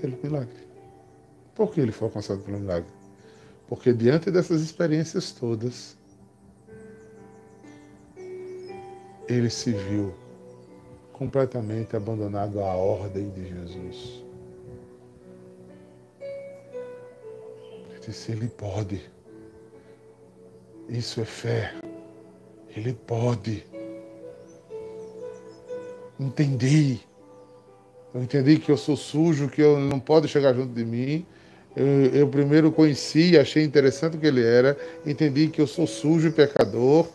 Pelo 0.00 0.18
milagre. 0.22 0.68
Por 1.54 1.72
que 1.72 1.80
ele 1.80 1.92
foi 1.92 2.08
alcançado 2.08 2.40
pelo 2.42 2.58
milagre? 2.58 2.90
Porque 3.68 3.92
diante 3.92 4.30
dessas 4.30 4.62
experiências 4.62 5.30
todas, 5.30 5.96
ele 9.28 9.48
se 9.48 9.72
viu 9.72 10.12
completamente 11.12 11.94
abandonado 11.94 12.60
à 12.60 12.74
ordem 12.74 13.28
de 13.30 13.46
Jesus. 13.46 14.24
Ele 17.90 18.00
disse: 18.00 18.32
Ele 18.32 18.48
pode. 18.48 19.19
Isso 20.90 21.20
é 21.20 21.24
fé. 21.24 21.72
Ele 22.76 22.92
pode. 22.92 23.64
Entendi. 26.18 26.98
Eu 28.12 28.22
entendi 28.22 28.58
que 28.58 28.72
eu 28.72 28.76
sou 28.76 28.96
sujo, 28.96 29.48
que 29.48 29.62
eu 29.62 29.78
não 29.78 30.00
pode 30.00 30.26
chegar 30.26 30.52
junto 30.52 30.74
de 30.74 30.84
mim. 30.84 31.24
Eu, 31.76 31.86
eu 32.12 32.28
primeiro 32.28 32.72
conheci, 32.72 33.38
achei 33.38 33.62
interessante 33.62 34.16
o 34.16 34.20
que 34.20 34.26
ele 34.26 34.44
era. 34.44 34.76
Entendi 35.06 35.46
que 35.46 35.60
eu 35.60 35.66
sou 35.68 35.86
sujo 35.86 36.26
e 36.26 36.32
pecador. 36.32 37.06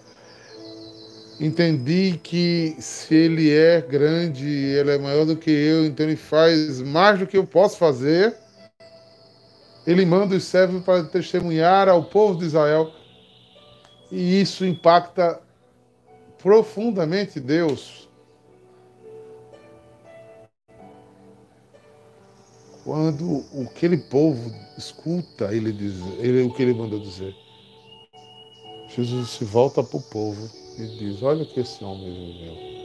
Entendi 1.38 2.18
que 2.24 2.78
se 2.80 3.14
ele 3.14 3.52
é 3.52 3.82
grande, 3.82 4.48
ele 4.48 4.92
é 4.92 4.98
maior 4.98 5.26
do 5.26 5.36
que 5.36 5.52
eu, 5.52 5.86
então 5.86 6.06
ele 6.06 6.16
faz 6.16 6.82
mais 6.82 7.20
do 7.20 7.28
que 7.28 7.36
eu 7.36 7.46
posso 7.46 7.78
fazer. 7.78 8.34
Ele 9.86 10.06
manda 10.06 10.34
os 10.34 10.46
servos 10.46 10.82
para 10.82 11.04
testemunhar 11.04 11.90
ao 11.90 12.06
povo 12.06 12.40
de 12.40 12.46
Israel 12.46 12.90
e 14.12 14.42
isso 14.42 14.66
impacta 14.66 15.42
profundamente 16.38 17.40
Deus. 17.40 18.08
Quando 22.84 23.44
aquele 23.64 23.98
povo 23.98 24.52
escuta 24.78 25.54
ele 25.54 25.72
dizer, 25.72 26.20
ele, 26.20 26.44
o 26.44 26.54
que 26.54 26.62
ele 26.62 26.74
mandou 26.74 27.00
dizer. 27.00 27.36
Jesus 28.90 29.30
se 29.32 29.44
volta 29.44 29.84
para 29.84 29.98
o 29.98 30.02
povo 30.02 30.50
e 30.78 30.86
diz: 30.98 31.24
Olha 31.24 31.44
o 31.44 31.48
que 31.48 31.62
esse 31.62 31.84
homem 31.84 32.14
viveu. 32.14 32.76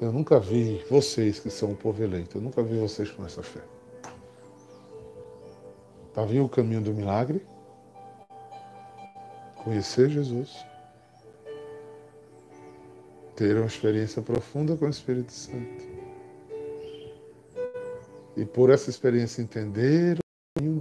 Eu 0.00 0.12
nunca 0.12 0.40
vi 0.40 0.82
vocês 0.90 1.38
que 1.38 1.50
são 1.50 1.72
o 1.72 1.76
povo 1.76 2.02
eleito, 2.02 2.38
eu 2.38 2.42
nunca 2.42 2.62
vi 2.62 2.78
vocês 2.78 3.10
com 3.10 3.24
essa 3.24 3.42
fé. 3.42 3.60
Está 6.08 6.24
vindo 6.24 6.46
o 6.46 6.48
caminho 6.48 6.80
do 6.80 6.94
milagre? 6.94 7.46
Conhecer 9.66 10.08
Jesus. 10.08 10.64
Ter 13.34 13.56
uma 13.56 13.66
experiência 13.66 14.22
profunda 14.22 14.76
com 14.76 14.86
o 14.86 14.88
Espírito 14.88 15.32
Santo. 15.32 15.84
E 18.36 18.44
por 18.44 18.70
essa 18.70 18.90
experiência 18.90 19.42
entender 19.42 20.18
o 20.20 20.60
caminho 20.60 20.78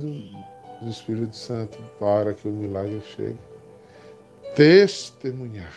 do, 0.84 0.88
Espírito 0.88 1.36
Santo 1.36 1.80
para 1.98 2.36
que 2.36 2.48
o 2.48 2.52
milagre 2.52 3.02
chegue. 3.02 3.40
Testemunhar 4.56 5.74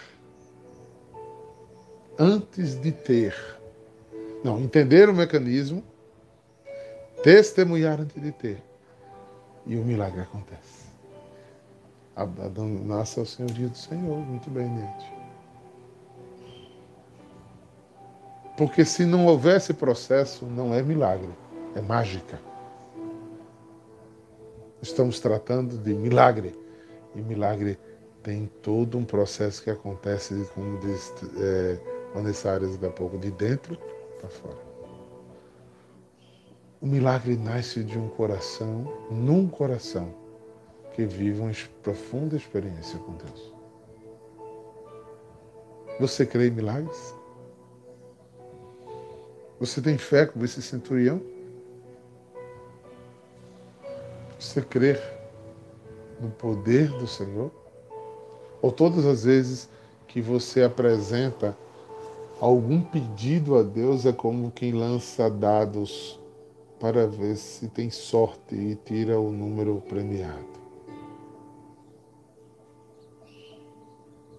antes 2.19 2.79
de 2.79 2.93
ter. 2.93 3.35
Não, 4.45 4.61
entender 4.61 5.09
o 5.09 5.15
mecanismo, 5.15 5.83
testemunhar 7.23 8.03
antes 8.03 8.21
de 8.21 8.33
ter. 8.33 8.63
E 9.65 9.77
o 9.77 9.83
milagre 9.83 10.21
acontece. 10.21 10.78
Nasce 12.85 13.21
ao 13.21 13.27
senhorio 13.27 13.69
do 13.69 13.77
Senhor, 13.77 14.19
muito 14.19 14.51
bem, 14.51 14.67
gente. 14.67 15.13
Porque 18.57 18.85
se 18.85 19.05
não 19.05 19.27
houvesse 19.27 19.73
processo, 19.73 20.45
não 20.45 20.75
é 20.75 20.83
milagre, 20.83 21.31
é 21.77 21.81
mágica. 21.81 22.41
Estamos 24.83 25.21
tratando 25.21 25.79
de 25.79 25.95
milagre. 25.95 26.59
E 27.15 27.21
milagre 27.21 27.79
tem 28.23 28.51
todo 28.63 28.99
um 28.99 29.05
processo 29.05 29.63
que 29.63 29.71
acontece, 29.71 30.49
como 30.55 30.79
diz 30.81 31.15
é, 31.41 31.79
Vanessa 32.15 32.51
Arias 32.51 32.77
da 32.77 32.91
pouco, 32.91 33.17
de 33.17 33.31
dentro 33.31 33.79
para 34.21 34.29
fora. 34.29 34.59
O 36.81 36.87
milagre 36.87 37.37
nasce 37.37 37.85
de 37.85 37.97
um 37.97 38.09
coração, 38.09 38.93
num 39.11 39.49
coração 39.49 40.13
que 40.99 41.05
vive 41.07 41.41
uma 41.41 41.53
profunda 41.81 42.35
experiência 42.35 42.99
com 42.99 43.13
Deus. 43.13 43.53
Você 46.01 46.27
crê 46.27 46.49
em 46.49 46.51
milagres? 46.51 47.15
Você 49.61 49.81
tem 49.81 49.97
fé 49.97 50.27
como 50.27 50.45
esse 50.45 50.61
centurião? 50.61 51.23
Você 54.41 54.61
crê 54.61 55.01
no 56.21 56.31
poder 56.31 56.89
do 56.89 57.07
Senhor? 57.07 57.53
Ou 58.61 58.73
todas 58.73 59.07
as 59.07 59.23
vezes 59.23 59.69
que 60.09 60.21
você 60.21 60.65
apresenta 60.65 61.57
algum 62.41 62.81
pedido 62.81 63.57
a 63.57 63.63
Deus 63.63 64.05
é 64.05 64.13
como 64.13 64.51
quem 64.51 64.73
lança 64.73 65.31
dados 65.31 66.19
para 66.81 67.07
ver 67.07 67.37
se 67.37 67.69
tem 67.69 67.89
sorte 67.89 68.57
e 68.57 68.75
tira 68.75 69.21
o 69.21 69.31
número 69.31 69.81
premiado. 69.89 70.59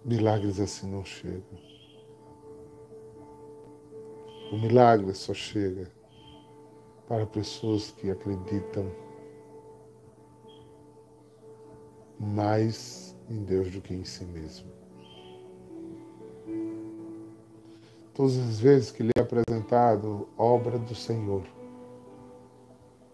Milagres 0.06 0.60
assim 0.60 0.90
não 0.90 1.04
chegam. 1.04 1.60
O 4.52 4.58
milagre 4.58 5.14
só 5.14 5.34
chega 5.34 5.92
para 7.08 7.26
pessoas 7.26 7.92
que 7.92 8.10
acreditam 8.10 8.92
mais 12.20 13.16
em 13.30 13.44
Deus 13.44 13.72
do 13.72 13.82
que 13.82 13.94
em 13.94 14.04
si 14.04 14.26
mesmo. 14.26 14.80
todas 18.20 18.38
as 18.38 18.60
vezes 18.60 18.92
que 18.92 19.02
lhe 19.02 19.12
é 19.16 19.22
apresentado 19.22 20.28
obra 20.38 20.78
do 20.78 20.94
Senhor. 20.94 21.42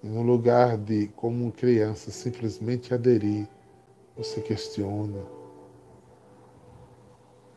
E 0.02 0.08
no 0.08 0.24
lugar 0.24 0.80
de, 0.80 1.10
como 1.10 1.52
criança, 1.52 2.10
simplesmente 2.10 2.92
aderir, 2.92 3.48
você 4.18 4.42
questiona, 4.42 5.22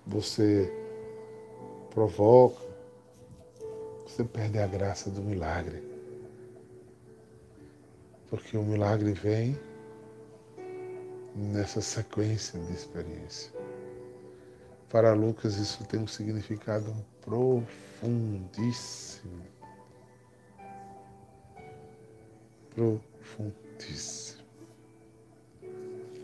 você 0.09 0.73
provoca, 1.91 2.67
você 4.07 4.25
perde 4.25 4.59
a 4.59 4.67
graça 4.67 5.11
do 5.11 5.23
milagre. 5.23 5.87
Porque 8.31 8.57
o 8.57 8.63
milagre 8.63 9.13
vem 9.13 9.59
nessa 11.35 11.83
sequência 11.83 12.59
de 12.59 12.73
experiência. 12.73 13.53
Para 14.89 15.13
Lucas, 15.13 15.57
isso 15.57 15.85
tem 15.85 16.01
um 16.01 16.07
significado 16.07 16.97
profundíssimo. 17.21 19.43
Profundíssimo. 22.75 24.43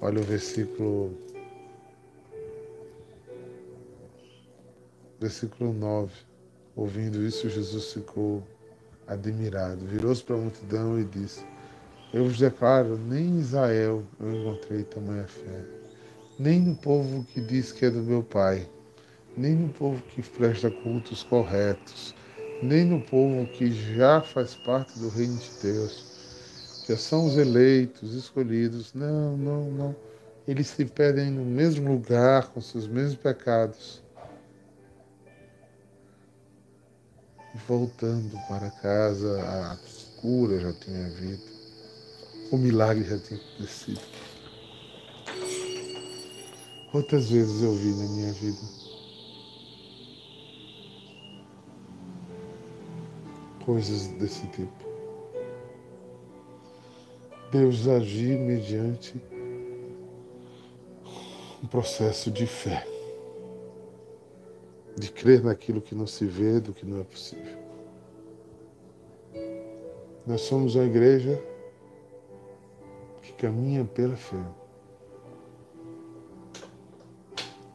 Olha 0.00 0.20
o 0.20 0.24
versículo. 0.24 1.33
Versículo 5.20 5.72
9. 5.72 6.12
Ouvindo 6.76 7.22
isso, 7.22 7.48
Jesus 7.48 7.92
ficou 7.92 8.42
admirado. 9.06 9.86
Virou-se 9.86 10.22
para 10.22 10.36
a 10.36 10.38
multidão 10.38 10.98
e 10.98 11.04
disse: 11.04 11.44
Eu 12.12 12.24
vos 12.24 12.38
declaro, 12.38 12.98
nem 12.98 13.26
em 13.26 13.40
Israel 13.40 14.02
eu 14.20 14.34
encontrei 14.34 14.82
tamanha 14.84 15.26
fé, 15.26 15.64
nem 16.38 16.60
no 16.60 16.76
povo 16.76 17.24
que 17.24 17.40
diz 17.40 17.72
que 17.72 17.86
é 17.86 17.90
do 17.90 18.02
meu 18.02 18.22
Pai 18.22 18.68
nem 19.36 19.54
no 19.54 19.68
povo 19.68 20.00
que 20.02 20.22
presta 20.22 20.70
cultos 20.70 21.22
corretos, 21.22 22.14
nem 22.62 22.84
no 22.84 23.00
povo 23.00 23.46
que 23.46 23.72
já 23.72 24.20
faz 24.20 24.54
parte 24.54 24.98
do 24.98 25.08
reino 25.08 25.36
de 25.36 25.50
Deus, 25.62 26.82
que 26.86 26.96
são 26.96 27.26
os 27.26 27.36
eleitos, 27.36 28.14
escolhidos. 28.14 28.92
Não, 28.94 29.36
não, 29.36 29.70
não. 29.70 29.96
Eles 30.46 30.68
se 30.68 30.84
pedem 30.84 31.30
no 31.30 31.44
mesmo 31.44 31.92
lugar, 31.92 32.48
com 32.48 32.60
seus 32.60 32.86
mesmos 32.86 33.16
pecados. 33.16 34.02
Voltando 37.68 38.36
para 38.48 38.70
casa, 38.70 39.40
a 39.42 39.78
cura 40.20 40.60
já 40.60 40.72
tinha 40.72 41.06
havido, 41.06 41.42
o 42.50 42.56
milagre 42.56 43.04
já 43.04 43.18
tinha 43.18 43.40
acontecido. 43.40 44.00
Quantas 46.90 47.30
vezes 47.30 47.62
eu 47.62 47.74
vi 47.74 47.90
na 47.90 48.08
minha 48.08 48.32
vida 48.32 48.84
coisas 53.64 54.08
desse 54.18 54.46
tipo. 54.48 54.84
Deus 57.50 57.86
agir 57.88 58.38
mediante 58.38 59.20
um 61.62 61.66
processo 61.66 62.30
de 62.30 62.46
fé, 62.46 62.86
de 64.96 65.10
crer 65.10 65.42
naquilo 65.42 65.80
que 65.80 65.94
não 65.94 66.06
se 66.06 66.24
vê, 66.26 66.60
do 66.60 66.72
que 66.72 66.86
não 66.86 67.00
é 67.00 67.04
possível. 67.04 67.58
Nós 70.26 70.42
somos 70.42 70.74
uma 70.74 70.84
igreja 70.84 71.42
que 73.22 73.32
caminha 73.34 73.84
pela 73.84 74.16
fé, 74.16 74.42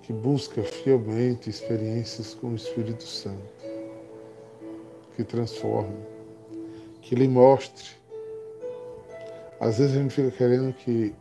que 0.01 0.13
busca 0.13 0.63
fielmente 0.63 1.49
experiências 1.49 2.33
com 2.33 2.49
o 2.49 2.55
Espírito 2.55 3.03
Santo 3.03 3.59
que 5.19 5.23
transforme, 5.25 5.97
que 7.01 7.13
lhe 7.13 7.27
mostre. 7.27 7.89
Às 9.59 9.77
vezes 9.77 9.97
a 9.97 10.01
gente 10.01 10.13
fica 10.13 10.31
querendo 10.31 10.71
que 10.71 11.13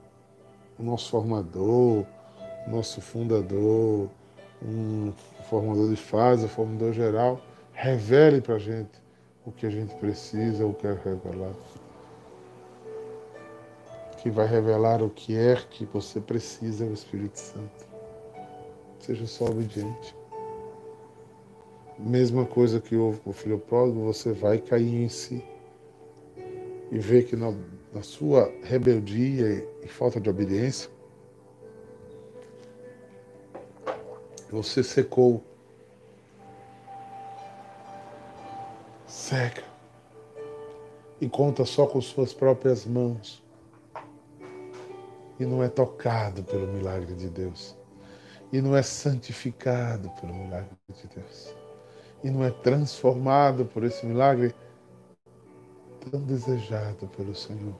o 0.78 0.84
nosso 0.84 1.10
formador, 1.10 2.06
o 2.64 2.70
nosso 2.70 3.00
fundador, 3.00 4.08
um 4.62 5.12
formador 5.48 5.88
de 5.90 5.96
fase, 5.96 6.44
um 6.44 6.48
formador 6.48 6.92
geral, 6.92 7.40
revele 7.72 8.40
para 8.40 8.56
a 8.56 8.58
gente 8.58 8.90
o 9.44 9.50
que 9.50 9.66
a 9.66 9.70
gente 9.70 9.94
precisa 9.96 10.64
ou 10.64 10.74
quer 10.74 10.96
revelar. 10.96 11.54
Que 14.18 14.30
vai 14.30 14.46
revelar 14.46 15.02
o 15.02 15.08
que 15.08 15.36
é 15.36 15.56
que 15.70 15.84
você 15.86 16.20
precisa 16.20 16.84
é 16.84 16.88
o 16.88 16.92
Espírito 16.92 17.38
Santo. 17.38 17.86
Seja 19.00 19.26
só 19.26 19.46
obediente. 19.46 20.14
Mesma 21.98 22.44
coisa 22.44 22.80
que 22.80 22.94
houve 22.94 23.20
com 23.20 23.30
o 23.30 23.32
filho 23.32 23.58
pródigo, 23.58 24.04
você 24.04 24.32
vai 24.32 24.58
cair 24.58 25.02
em 25.02 25.08
si 25.08 25.42
e 26.90 26.98
ver 26.98 27.24
que 27.24 27.36
na, 27.36 27.54
na 27.92 28.02
sua 28.02 28.52
rebeldia 28.62 29.66
e 29.82 29.88
falta 29.88 30.20
de 30.20 30.28
obediência, 30.28 30.90
você 34.50 34.82
secou, 34.82 35.44
seca. 39.06 39.62
E 41.20 41.28
conta 41.28 41.64
só 41.64 41.86
com 41.86 42.00
suas 42.00 42.32
próprias 42.32 42.86
mãos. 42.86 43.42
E 45.38 45.44
não 45.44 45.62
é 45.62 45.68
tocado 45.68 46.42
pelo 46.42 46.66
milagre 46.66 47.14
de 47.14 47.28
Deus, 47.28 47.76
e 48.52 48.60
não 48.60 48.76
é 48.76 48.82
santificado 48.82 50.10
pelo 50.20 50.34
milagre 50.34 50.70
de 50.88 51.06
Deus, 51.06 51.54
e 52.24 52.30
não 52.30 52.42
é 52.42 52.50
transformado 52.50 53.64
por 53.64 53.84
esse 53.84 54.04
milagre 54.04 54.52
tão 56.10 56.20
desejado 56.22 57.06
pelo 57.08 57.34
Senhor. 57.36 57.76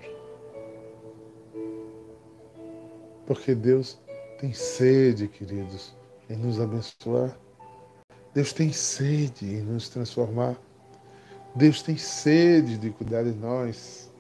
Porque 3.26 3.54
Deus 3.54 3.98
tem 4.38 4.52
sede, 4.52 5.26
queridos, 5.26 5.97
em 6.28 6.36
nos 6.36 6.60
abençoar. 6.60 7.36
Deus 8.34 8.52
tem 8.52 8.72
sede 8.72 9.46
em 9.46 9.62
nos 9.62 9.88
transformar. 9.88 10.56
Deus 11.54 11.82
tem 11.82 11.96
sede 11.96 12.78
de 12.78 12.90
cuidar 12.90 13.24
de 13.24 13.32
nós. 13.32 14.12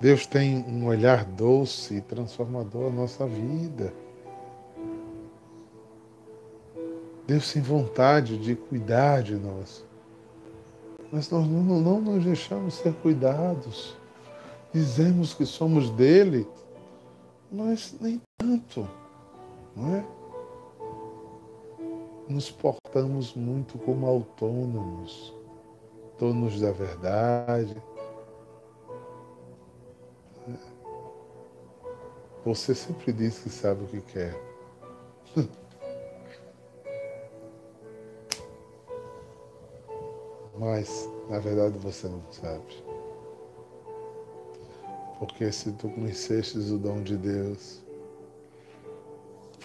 Deus 0.00 0.26
tem 0.26 0.64
um 0.64 0.86
olhar 0.86 1.24
doce 1.24 1.96
e 1.96 2.00
transformador 2.00 2.88
à 2.88 2.90
nossa 2.90 3.26
vida. 3.26 3.92
Deus 7.26 7.52
tem 7.52 7.60
vontade 7.60 8.38
de 8.38 8.54
cuidar 8.54 9.22
de 9.22 9.34
nós. 9.34 9.84
Mas 11.12 11.28
nós 11.30 11.46
não, 11.46 11.62
não 11.80 12.00
nos 12.00 12.24
deixamos 12.24 12.74
ser 12.74 12.94
cuidados. 12.94 13.96
Dizemos 14.72 15.34
que 15.34 15.44
somos 15.44 15.90
dele, 15.90 16.46
mas 17.50 17.94
nem 18.00 18.20
tanto, 18.36 18.88
não 19.74 19.94
é? 19.94 20.17
Nos 22.28 22.50
portamos 22.50 23.34
muito 23.34 23.78
como 23.78 24.06
autônomos, 24.06 25.34
donos 26.18 26.60
da 26.60 26.70
verdade, 26.70 27.80
Você 32.48 32.74
sempre 32.74 33.12
diz 33.12 33.38
que 33.40 33.50
sabe 33.50 33.84
o 33.84 33.86
que 33.86 34.00
quer. 34.00 34.34
Mas, 40.58 41.06
na 41.28 41.38
verdade, 41.38 41.76
você 41.76 42.08
não 42.08 42.22
sabe. 42.32 42.82
Porque 45.18 45.52
se 45.52 45.72
tu 45.72 45.90
conhecestes 45.90 46.70
o 46.70 46.78
dom 46.78 47.02
de 47.02 47.18
Deus, 47.18 47.82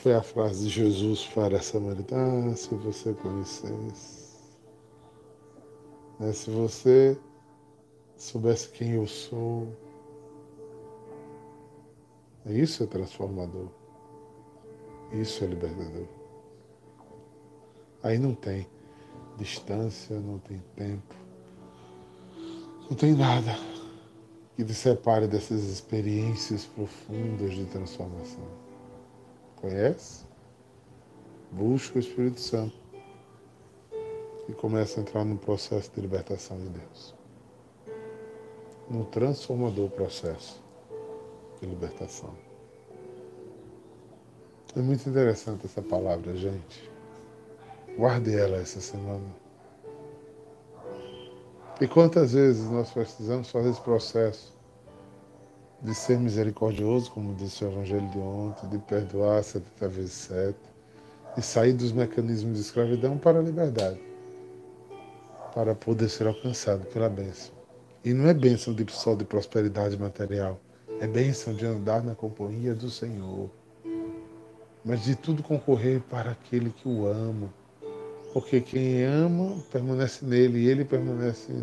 foi 0.04 0.14
a 0.14 0.22
frase 0.22 0.66
de 0.66 0.70
Jesus 0.70 1.26
para 1.28 1.56
essa 1.56 1.80
samaritana, 1.80 2.54
se 2.58 2.76
você 2.76 3.14
conhecesse. 3.14 4.34
Né? 6.20 6.34
Se 6.34 6.50
você 6.50 7.18
soubesse 8.18 8.68
quem 8.68 8.96
eu 8.96 9.08
sou, 9.08 9.66
isso 12.46 12.84
é 12.84 12.86
transformador. 12.86 13.70
Isso 15.14 15.42
é 15.46 15.48
libertador. 15.48 16.08
Aí 18.04 18.20
não 18.20 18.36
tem 18.36 18.68
distância, 19.38 20.20
não 20.20 20.38
tem 20.40 20.62
tempo, 20.76 21.16
não 22.90 22.98
tem 22.98 23.14
nada 23.14 23.56
que 24.58 24.66
te 24.66 24.74
separe 24.74 25.28
dessas 25.28 25.64
experiências 25.64 26.66
profundas 26.66 27.54
de 27.54 27.64
transformação. 27.68 28.63
Conhece? 29.64 30.26
Busca 31.50 31.98
o 31.98 32.02
Espírito 32.02 32.42
Santo 32.42 32.76
e 34.50 34.52
começa 34.52 35.00
a 35.00 35.02
entrar 35.04 35.24
no 35.24 35.38
processo 35.38 35.90
de 35.96 36.02
libertação 36.02 36.60
de 36.60 36.68
Deus. 36.68 37.16
No 38.90 39.06
transformador 39.06 39.90
processo 39.92 40.62
de 41.62 41.68
libertação. 41.68 42.36
É 44.76 44.80
muito 44.82 45.10
interessante 45.10 45.66
essa 45.66 45.82
palavra, 45.82 46.36
gente. 46.36 46.92
Guarde 47.96 48.36
ela 48.36 48.58
essa 48.58 48.82
semana. 48.82 49.34
E 51.80 51.88
quantas 51.88 52.34
vezes 52.34 52.70
nós 52.70 52.92
precisamos 52.92 53.50
fazer 53.50 53.70
esse 53.70 53.82
processo 53.82 54.53
de 55.84 55.94
ser 55.94 56.18
misericordioso, 56.18 57.12
como 57.12 57.36
disse 57.36 57.64
o 57.66 57.68
Evangelho 57.68 58.10
de 58.10 58.18
ontem, 58.18 58.70
de 58.70 58.78
perdoar 58.78 59.44
70 59.44 59.90
vezes 59.90 60.14
7, 60.14 60.58
de 61.36 61.42
sair 61.42 61.74
dos 61.74 61.92
mecanismos 61.92 62.56
de 62.56 62.62
escravidão 62.62 63.18
para 63.18 63.40
a 63.40 63.42
liberdade, 63.42 64.00
para 65.54 65.76
poder 65.76 66.08
ser 66.10 66.26
alcançado 66.26 66.86
pela 66.86 67.10
bênção. 67.10 67.54
E 68.04 68.14
não 68.14 68.30
é 68.30 68.34
bênção 68.34 68.74
de, 68.74 68.90
só 68.92 69.14
de 69.14 69.26
prosperidade 69.26 69.98
material, 69.98 70.60
é 71.02 71.08
bênção 71.08 71.54
de 71.54 71.66
andar 71.66 72.02
na 72.02 72.16
companhia 72.16 72.74
do 72.74 72.90
Senhor, 72.90 73.50
mas 74.86 75.04
de 75.04 75.16
tudo 75.16 75.44
concorrer 75.44 76.02
para 76.10 76.32
aquele 76.32 76.70
que 76.70 76.88
o 76.88 77.06
ama. 77.08 77.54
Porque 78.32 78.62
quem 78.62 79.04
ama 79.04 79.62
permanece 79.72 80.26
nele 80.26 80.60
e 80.60 80.70
ele 80.70 80.84
permanece 80.84 81.54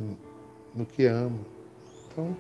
no 0.75 0.87
que 0.87 1.07
ama. 1.07 1.41
Então, 2.07 2.37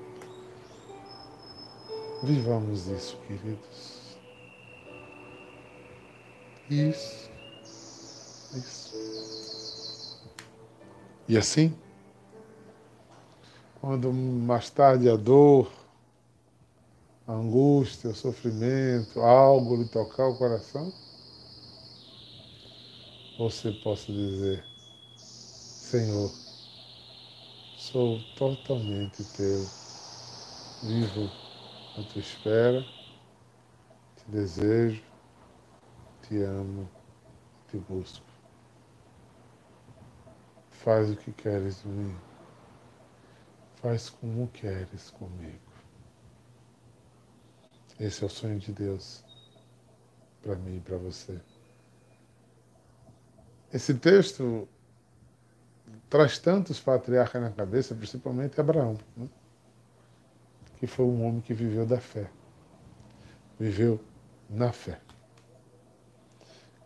vivamos 2.22 2.86
isso, 2.86 3.16
queridos. 3.26 4.18
Isso. 6.68 7.30
Isso. 8.54 10.20
E 11.28 11.36
assim, 11.36 11.74
quando 13.80 14.12
mais 14.12 14.68
tarde 14.70 15.08
a 15.08 15.16
dor 15.16 15.70
a 17.30 17.32
angústia, 17.32 18.10
o 18.10 18.14
sofrimento, 18.14 19.20
algo 19.20 19.76
lhe 19.76 19.84
tocar 19.84 20.26
o 20.26 20.36
coração, 20.36 20.92
você 23.38 23.70
possa 23.70 24.12
dizer, 24.12 24.64
Senhor, 25.16 26.30
sou 27.78 28.20
totalmente 28.36 29.22
teu, 29.36 29.64
vivo 30.82 31.39
à 32.00 32.04
tua 32.04 32.20
espera, 32.20 32.82
te 34.16 34.30
desejo, 34.30 35.02
te 36.22 36.42
amo, 36.42 36.88
te 37.68 37.76
busco. 37.78 38.24
Faz 40.70 41.10
o 41.10 41.16
que 41.16 41.32
queres 41.32 41.82
de 41.82 41.88
mim, 41.88 42.16
faz 43.76 44.08
como 44.08 44.48
queres 44.48 45.10
comigo. 45.10 45.70
Esse 47.98 48.22
é 48.22 48.26
o 48.26 48.30
sonho 48.30 48.58
de 48.58 48.72
Deus 48.72 49.22
para 50.42 50.56
mim 50.56 50.76
e 50.76 50.80
para 50.80 50.96
você. 50.96 51.38
Esse 53.72 53.94
texto 53.94 54.66
traz 56.08 56.38
tantos 56.38 56.80
patriarcas 56.80 57.42
na 57.42 57.50
cabeça, 57.50 57.94
principalmente 57.94 58.58
Abraão, 58.58 58.98
né? 59.16 59.28
Que 60.80 60.86
foi 60.86 61.04
um 61.04 61.26
homem 61.26 61.42
que 61.42 61.52
viveu 61.52 61.84
da 61.84 62.00
fé, 62.00 62.26
viveu 63.58 64.00
na 64.48 64.72
fé. 64.72 64.98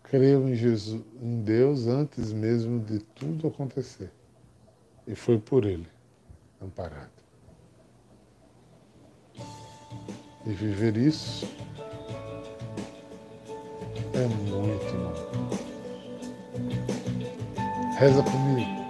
Creu 0.03 0.49
em 0.49 0.57
Jesus, 0.57 1.01
em 1.23 1.43
Deus 1.43 1.87
antes 1.87 2.33
mesmo 2.33 2.81
de 2.81 2.99
tudo 2.99 3.47
acontecer. 3.47 4.11
E 5.07 5.15
foi 5.15 5.39
por 5.39 5.65
ele 5.65 5.87
amparado. 6.61 7.13
E 10.45 10.53
viver 10.53 10.97
isso 10.97 11.47
é 14.13 14.27
muito 14.27 14.93
bom. 14.93 15.55
Reza 17.97 18.23
comigo. 18.25 18.84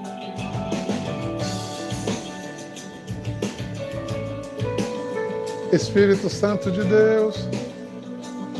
Espírito 5.74 6.30
Santo 6.30 6.70
de 6.70 6.84
Deus, 6.84 7.48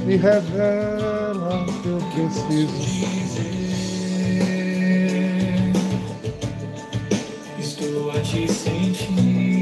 me 0.04 0.16
revela 0.16 1.64
o 1.64 1.82
que 1.82 1.88
eu 1.88 2.28
preciso. 2.28 3.04
Estou 7.60 8.10
a 8.10 8.20
te 8.20 8.52
sentir. 8.52 9.54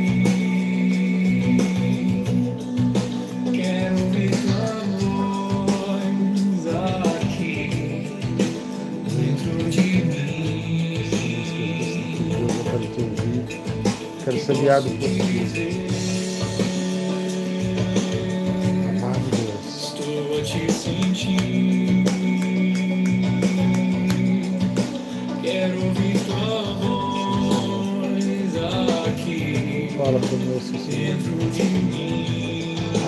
ser 14.43 14.57
guiado 14.57 14.91
por 14.91 14.99
ti. 14.99 15.92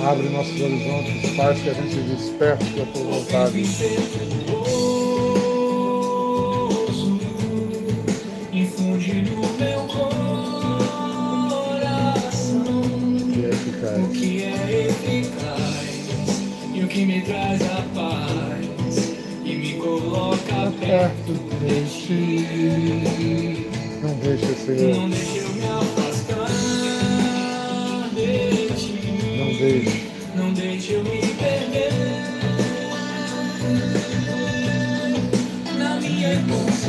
Abre 0.06 0.28
nossos 0.28 0.60
horizontes, 0.60 1.36
faz 1.36 1.60
que 1.60 1.70
a 1.70 1.74
gente 1.74 1.96
desperte 1.96 2.64
da 2.74 2.84
tua 2.86 3.04
vontade. 3.04 3.64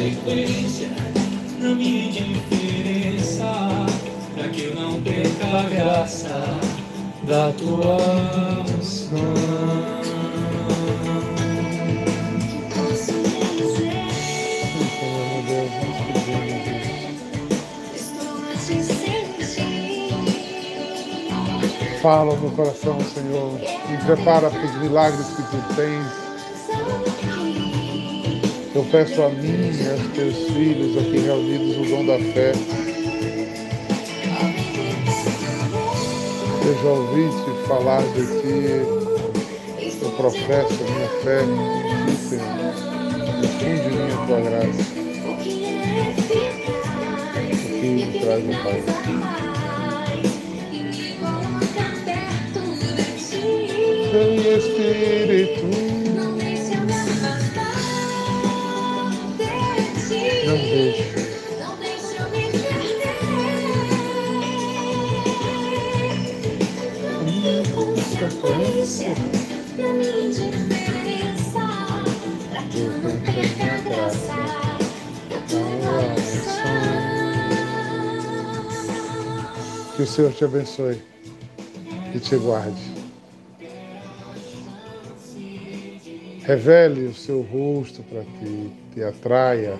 Consequência, 0.05 0.89
na 1.59 1.73
minha 1.73 2.09
indiferença, 2.09 3.45
para 4.35 4.49
que 4.49 4.65
eu 4.65 4.75
não 4.75 5.01
perca 5.01 5.45
a 5.47 5.63
graça 5.63 6.59
da 7.23 7.51
tua 7.53 7.97
sentir. 8.83 9.25
Fala 22.01 22.35
no 22.35 22.51
coração, 22.51 22.99
Senhor. 23.01 23.53
Me 23.89 23.97
prepara 24.05 24.51
para 24.51 24.63
os 24.63 24.75
milagres 24.75 25.25
que 25.25 25.41
tu 25.41 25.75
tens. 25.75 26.24
Eu 28.75 28.83
peço 28.91 29.23
a 29.23 29.29
mim 29.29 29.71
e 29.71 29.89
aos 29.89 30.01
teus 30.13 30.35
filhos 30.51 30.97
aqui 30.97 31.19
reunidos 31.19 31.77
o 31.77 31.85
dom 31.89 32.05
da 32.05 32.19
fé. 32.33 32.51
Eu 36.65 36.73
já 36.83 36.89
ouvi 36.89 37.29
te 37.29 37.51
falar 37.69 38.01
de 38.01 38.25
ti, 38.41 38.67
eu 40.01 40.11
professo 40.17 40.73
a 40.73 40.87
minha 40.91 41.07
fé 41.23 41.43
em 41.43 41.55
ti, 42.05 42.15
Senhor. 42.17 42.73
Infunde 43.45 43.87
em 43.87 43.95
mim 43.95 44.11
a 44.11 44.15
tua 44.27 44.41
graça, 44.41 44.83
O 45.23 45.37
que 47.79 47.85
é 48.27 48.35
o 48.35 48.41
me 48.41 48.55
traz 48.59 48.83
ti. 48.83 49.15
Vem 54.11 54.35
Espírito, 54.57 56.04
minha 68.57 70.19
indiferença, 70.21 71.59
pra 72.49 72.61
que 72.63 72.79
eu 72.79 72.91
não 72.91 73.15
tua. 75.47 76.15
Que 79.95 80.01
o 80.01 80.07
Senhor 80.07 80.33
te 80.33 80.43
abençoe 80.43 81.01
e 82.13 82.19
te 82.19 82.35
guarde. 82.35 82.95
Revele 86.43 87.07
o 87.07 87.13
seu 87.13 87.41
rosto 87.41 88.03
para 88.03 88.23
ti, 88.23 88.71
te 88.93 89.03
atraia, 89.03 89.79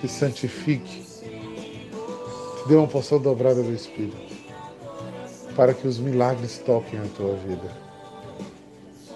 te 0.00 0.06
santifique, 0.06 1.02
te 1.02 2.68
dê 2.68 2.76
uma 2.76 2.86
porção 2.86 3.18
dobrada 3.18 3.62
do 3.62 3.74
Espírito, 3.74 4.29
para 5.54 5.74
que 5.74 5.86
os 5.86 5.98
milagres 5.98 6.58
toquem 6.58 6.98
a 6.98 7.04
tua 7.16 7.34
vida. 7.36 7.70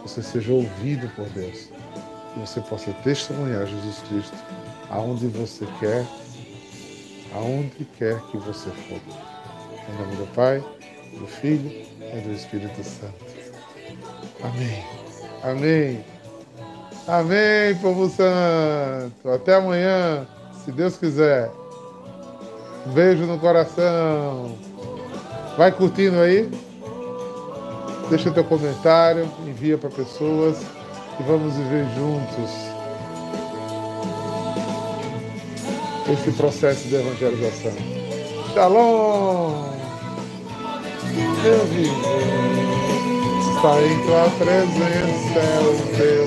Você 0.02 0.22
seja 0.22 0.52
ouvido 0.52 1.08
por 1.14 1.26
Deus 1.30 1.68
e 2.36 2.40
você 2.40 2.60
possa 2.60 2.92
testemunhar 3.02 3.66
Jesus 3.66 3.98
Cristo 4.08 4.36
aonde 4.90 5.26
você 5.28 5.66
quer, 5.80 6.04
aonde 7.34 7.84
quer 7.98 8.20
que 8.30 8.36
você 8.36 8.70
for. 8.70 9.00
Em 9.88 9.98
nome 9.98 10.16
do 10.16 10.26
Pai, 10.34 10.62
do 11.18 11.26
Filho 11.26 11.70
e 12.00 12.20
do 12.20 12.32
Espírito 12.32 12.82
Santo. 12.84 13.24
Amém. 14.42 14.84
Amém. 15.42 16.04
Amém, 17.06 17.74
povo 17.82 18.08
santo. 18.08 19.28
Até 19.30 19.54
amanhã, 19.56 20.26
se 20.64 20.72
Deus 20.72 20.96
quiser. 20.96 21.50
Beijo 22.94 23.24
no 23.24 23.38
coração. 23.38 24.73
Vai 25.56 25.70
curtindo 25.72 26.18
aí. 26.20 26.50
Deixa 28.10 28.30
teu 28.30 28.44
comentário, 28.44 29.28
envia 29.46 29.78
para 29.78 29.88
pessoas 29.88 30.58
e 31.18 31.22
vamos 31.22 31.54
viver 31.54 31.86
juntos 31.94 32.50
esse 36.12 36.30
processo 36.32 36.86
de 36.88 36.96
evangelização. 36.96 37.72
Shalom! 38.52 39.72
Meu 41.42 41.64
viver 41.66 41.88
está 43.56 43.80
em 43.82 43.96
tua 44.04 44.30
presença, 44.38 45.38
é 45.38 45.60
o 45.62 45.74
teu 45.96 46.26